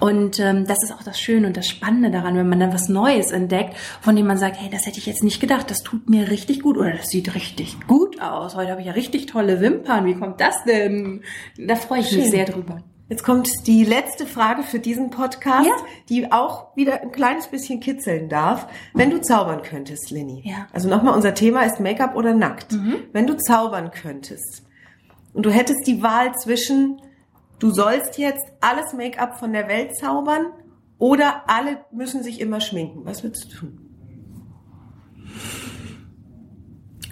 Und 0.00 0.40
ähm, 0.40 0.66
das 0.66 0.82
ist 0.82 0.92
auch 0.92 1.02
das 1.02 1.20
Schöne 1.20 1.48
und 1.48 1.56
das 1.56 1.68
Spannende 1.68 2.10
daran, 2.10 2.36
wenn 2.36 2.48
man 2.48 2.60
dann 2.60 2.72
was 2.72 2.88
Neues 2.88 3.30
entdeckt, 3.30 3.76
von 4.00 4.16
dem 4.16 4.26
man 4.26 4.38
sagt, 4.38 4.56
hey, 4.58 4.70
das 4.70 4.86
hätte 4.86 4.98
ich 4.98 5.06
jetzt 5.06 5.24
nicht 5.24 5.40
gedacht, 5.40 5.70
das 5.70 5.82
tut 5.82 6.08
mir 6.08 6.30
richtig 6.30 6.62
gut 6.62 6.78
oder 6.78 6.92
das 6.92 7.08
sieht 7.08 7.34
richtig 7.34 7.76
gut 7.86 8.20
aus. 8.22 8.56
Heute 8.56 8.70
habe 8.70 8.80
ich 8.80 8.86
ja 8.86 8.94
richtig 8.94 9.26
tolle 9.26 9.60
Wimpern. 9.60 10.06
Wie 10.06 10.14
kommt 10.14 10.40
das 10.40 10.64
denn? 10.64 11.22
Da 11.58 11.76
freue 11.76 12.00
ich 12.00 12.12
mich 12.12 12.22
Schön. 12.22 12.30
sehr 12.30 12.46
drüber. 12.46 12.82
Jetzt 13.08 13.24
kommt 13.24 13.48
die 13.66 13.84
letzte 13.84 14.26
Frage 14.26 14.62
für 14.62 14.78
diesen 14.80 15.08
Podcast, 15.10 15.66
Ja. 15.66 15.72
die 16.10 16.30
auch 16.30 16.76
wieder 16.76 17.00
ein 17.00 17.10
kleines 17.10 17.46
bisschen 17.46 17.80
kitzeln 17.80 18.28
darf. 18.28 18.68
Wenn 18.92 19.10
du 19.10 19.20
zaubern 19.22 19.62
könntest, 19.62 20.10
Lini. 20.10 20.42
Ja. 20.44 20.58
Mhm. 20.58 20.64
Also 20.72 20.88
nochmal, 20.90 21.14
unser 21.14 21.32
Thema 21.34 21.62
ist 21.62 21.80
Make-up 21.80 22.14
oder 22.16 22.34
nackt. 22.34 22.76
Wenn 23.12 23.26
du 23.26 23.36
zaubern 23.38 23.90
könntest 23.90 24.62
und 25.32 25.46
du 25.46 25.50
hättest 25.50 25.86
die 25.86 26.02
Wahl 26.02 26.34
zwischen, 26.34 27.00
du 27.58 27.70
sollst 27.70 28.18
jetzt 28.18 28.44
alles 28.60 28.92
Make-up 28.92 29.38
von 29.38 29.54
der 29.54 29.68
Welt 29.68 29.96
zaubern 29.96 30.46
oder 30.98 31.44
alle 31.48 31.78
müssen 31.90 32.22
sich 32.22 32.40
immer 32.40 32.60
schminken. 32.60 33.06
Was 33.06 33.22
würdest 33.22 33.46
du 33.52 33.56
tun? 33.56 33.78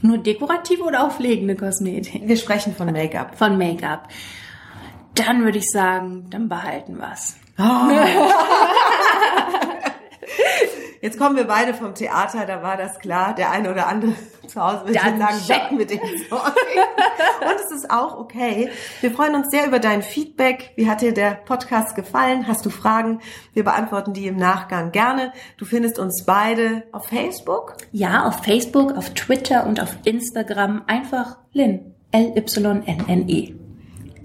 Nur 0.03 0.19
dekorative 0.19 0.83
oder 0.83 1.05
auch 1.07 1.13
pflegende 1.13 1.57
Kosmetik? 1.57 2.29
Wir 2.29 2.37
sprechen 2.37 2.75
von 2.75 2.93
Make-up. 2.93 3.37
Von 3.39 3.57
Make-up. 3.57 4.09
Dann 5.17 5.45
würde 5.45 5.59
ich 5.59 5.71
sagen, 5.71 6.27
dann 6.31 6.49
behalten 6.49 6.99
wir's. 6.99 7.37
Jetzt 11.01 11.19
kommen 11.19 11.37
wir 11.37 11.45
beide 11.45 11.75
vom 11.75 11.95
Theater, 11.95 12.47
da 12.47 12.63
war 12.63 12.77
das 12.77 12.99
klar. 12.99 13.35
Der 13.35 13.51
eine 13.51 13.71
oder 13.71 13.87
andere 13.87 14.13
zu 14.47 14.61
Hause 14.61 14.87
wird 14.87 14.97
Dann 14.97 15.19
sagen, 15.19 15.49
weg 15.49 15.73
mit 15.73 15.91
dem 15.91 16.01
Zeug. 16.01 16.41
Und 16.41 17.61
es 17.65 17.71
ist 17.71 17.91
auch 17.91 18.19
okay. 18.19 18.71
Wir 19.01 19.11
freuen 19.11 19.35
uns 19.35 19.51
sehr 19.51 19.67
über 19.67 19.79
dein 19.79 20.03
Feedback. 20.03 20.73
Wie 20.77 20.89
hat 20.89 21.03
dir 21.03 21.15
der 21.15 21.33
Podcast 21.33 21.95
gefallen? 21.95 22.49
Hast 22.49 22.67
du 22.67 22.71
Fragen? 22.71 23.21
Wir 23.53 23.65
beantworten 23.65 24.15
die 24.15 24.27
im 24.27 24.37
Nachgang 24.37 24.91
gerne. 24.91 25.33
Du 25.59 25.65
findest 25.65 25.99
uns 25.99 26.25
beide 26.27 26.85
auf 26.93 27.07
Facebook. 27.07 27.77
Ja, 27.93 28.27
auf 28.27 28.43
Facebook, 28.43 28.97
auf 28.97 29.11
Twitter 29.11 29.67
und 29.67 29.81
auf 29.81 29.97
Instagram 30.05 30.83
einfach 30.87 31.39
Lynn. 31.53 31.95
L-Y-N-N-E. 32.11 33.66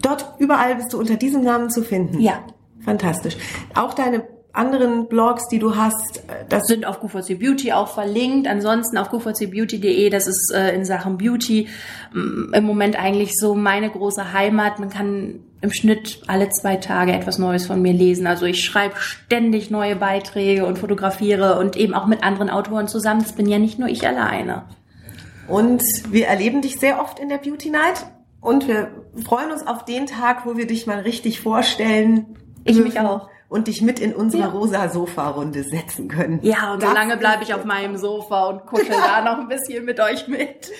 Dort 0.01 0.33
überall 0.39 0.75
bist 0.75 0.93
du 0.93 0.99
unter 0.99 1.15
diesem 1.15 1.43
Namen 1.43 1.69
zu 1.69 1.83
finden. 1.83 2.19
Ja. 2.19 2.43
Fantastisch. 2.83 3.37
Auch 3.75 3.93
deine 3.93 4.23
anderen 4.53 5.07
Blogs, 5.07 5.47
die 5.47 5.59
du 5.59 5.75
hast, 5.75 6.17
äh, 6.27 6.45
das 6.49 6.67
sind 6.67 6.85
auf 6.85 6.99
QVC 6.99 7.39
Beauty 7.39 7.71
auch 7.71 7.87
verlinkt. 7.87 8.47
Ansonsten 8.47 8.97
auf 8.97 9.09
qvcbeauty.de, 9.09 10.09
das 10.09 10.27
ist 10.27 10.53
äh, 10.53 10.75
in 10.75 10.83
Sachen 10.83 11.17
Beauty 11.17 11.67
mm, 12.13 12.53
im 12.53 12.63
Moment 12.63 12.99
eigentlich 12.99 13.37
so 13.37 13.55
meine 13.55 13.89
große 13.89 14.33
Heimat. 14.33 14.79
Man 14.79 14.89
kann 14.89 15.39
im 15.61 15.71
Schnitt 15.71 16.21
alle 16.27 16.49
zwei 16.49 16.75
Tage 16.77 17.13
etwas 17.13 17.37
Neues 17.37 17.65
von 17.65 17.81
mir 17.81 17.93
lesen. 17.93 18.27
Also 18.27 18.45
ich 18.45 18.63
schreibe 18.63 18.95
ständig 18.97 19.71
neue 19.71 19.95
Beiträge 19.95 20.65
und 20.65 20.79
fotografiere 20.79 21.57
und 21.59 21.77
eben 21.77 21.93
auch 21.93 22.07
mit 22.07 22.23
anderen 22.23 22.49
Autoren 22.49 22.87
zusammen. 22.87 23.21
Das 23.21 23.33
bin 23.33 23.47
ja 23.47 23.59
nicht 23.59 23.79
nur 23.79 23.87
ich 23.87 24.05
alleine. 24.05 24.63
Und 25.47 25.83
wir 26.09 26.27
erleben 26.27 26.61
dich 26.61 26.79
sehr 26.79 26.99
oft 26.99 27.19
in 27.19 27.29
der 27.29 27.37
Beauty 27.37 27.69
Night. 27.69 28.05
Und 28.41 28.67
wir 28.67 28.89
freuen 29.23 29.51
uns 29.51 29.65
auf 29.65 29.86
den 29.86 30.08
Tag, 30.08 30.45
wo 30.45 30.58
wir 30.58 30.67
dich 30.67 30.88
mal 30.88 30.99
richtig 30.99 31.39
vorstellen. 31.41 32.38
Ich 32.63 32.77
mich 32.77 32.99
auch. 32.99 33.30
Und 33.49 33.67
dich 33.67 33.82
mit 33.82 33.99
in 33.99 34.13
unsere 34.15 34.43
Ja. 34.43 34.49
rosa 34.49 34.88
Sofa-Runde 34.89 35.63
setzen 35.63 36.08
können. 36.08 36.39
Ja, 36.41 36.73
und 36.73 36.82
Das- 36.82 36.89
solange 36.89 37.17
bleibe 37.17 37.43
ich 37.43 37.54
auf 37.54 37.65
meinem 37.65 37.97
Sofa 37.97 38.45
und 38.47 38.65
kuschel 38.65 38.86
da 39.06 39.21
noch 39.21 39.39
ein 39.39 39.47
bisschen 39.47 39.84
mit 39.86 39.99
euch 39.99 40.27
mit. 40.27 40.71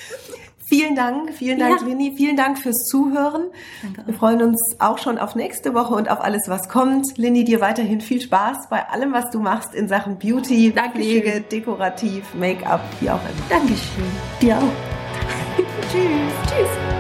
Vielen 0.64 0.96
Dank, 0.96 1.34
vielen 1.34 1.60
Dank, 1.60 1.82
Ja. 1.82 1.88
Lini. 1.88 2.14
Vielen 2.16 2.38
Dank 2.38 2.58
fürs 2.58 2.86
Zuhören. 2.88 3.48
Danke. 3.84 4.04
Wir 4.06 4.14
freuen 4.14 4.42
uns 4.42 4.78
auch 4.80 5.00
schon 5.00 5.18
auf 5.18 5.36
nächste 5.36 5.74
Woche 5.74 5.94
und 5.96 6.10
auf 6.10 6.22
alles, 6.22 6.44
was 6.48 6.70
kommt. 6.70 7.18
Lini, 7.18 7.44
dir 7.44 7.60
weiterhin 7.60 8.00
viel 8.00 8.22
Spaß 8.22 8.70
bei 8.70 8.88
allem, 8.88 9.12
was 9.12 9.30
du 9.32 9.40
machst 9.42 9.76
in 9.76 9.90
Sachen 9.90 10.18
Beauty, 10.18 10.72
Dankeschön. 10.72 11.04
Pflege, 11.22 11.42
dekorativ, 11.42 12.34
Make-up, 12.36 12.80
wie 13.02 13.10
auch 13.10 13.20
immer. 13.20 13.50
Dankeschön. 13.50 14.06
Dir 14.42 14.58
auch. 14.60 15.58
Tschüss. 15.92 16.32
Tschüss. 16.48 16.91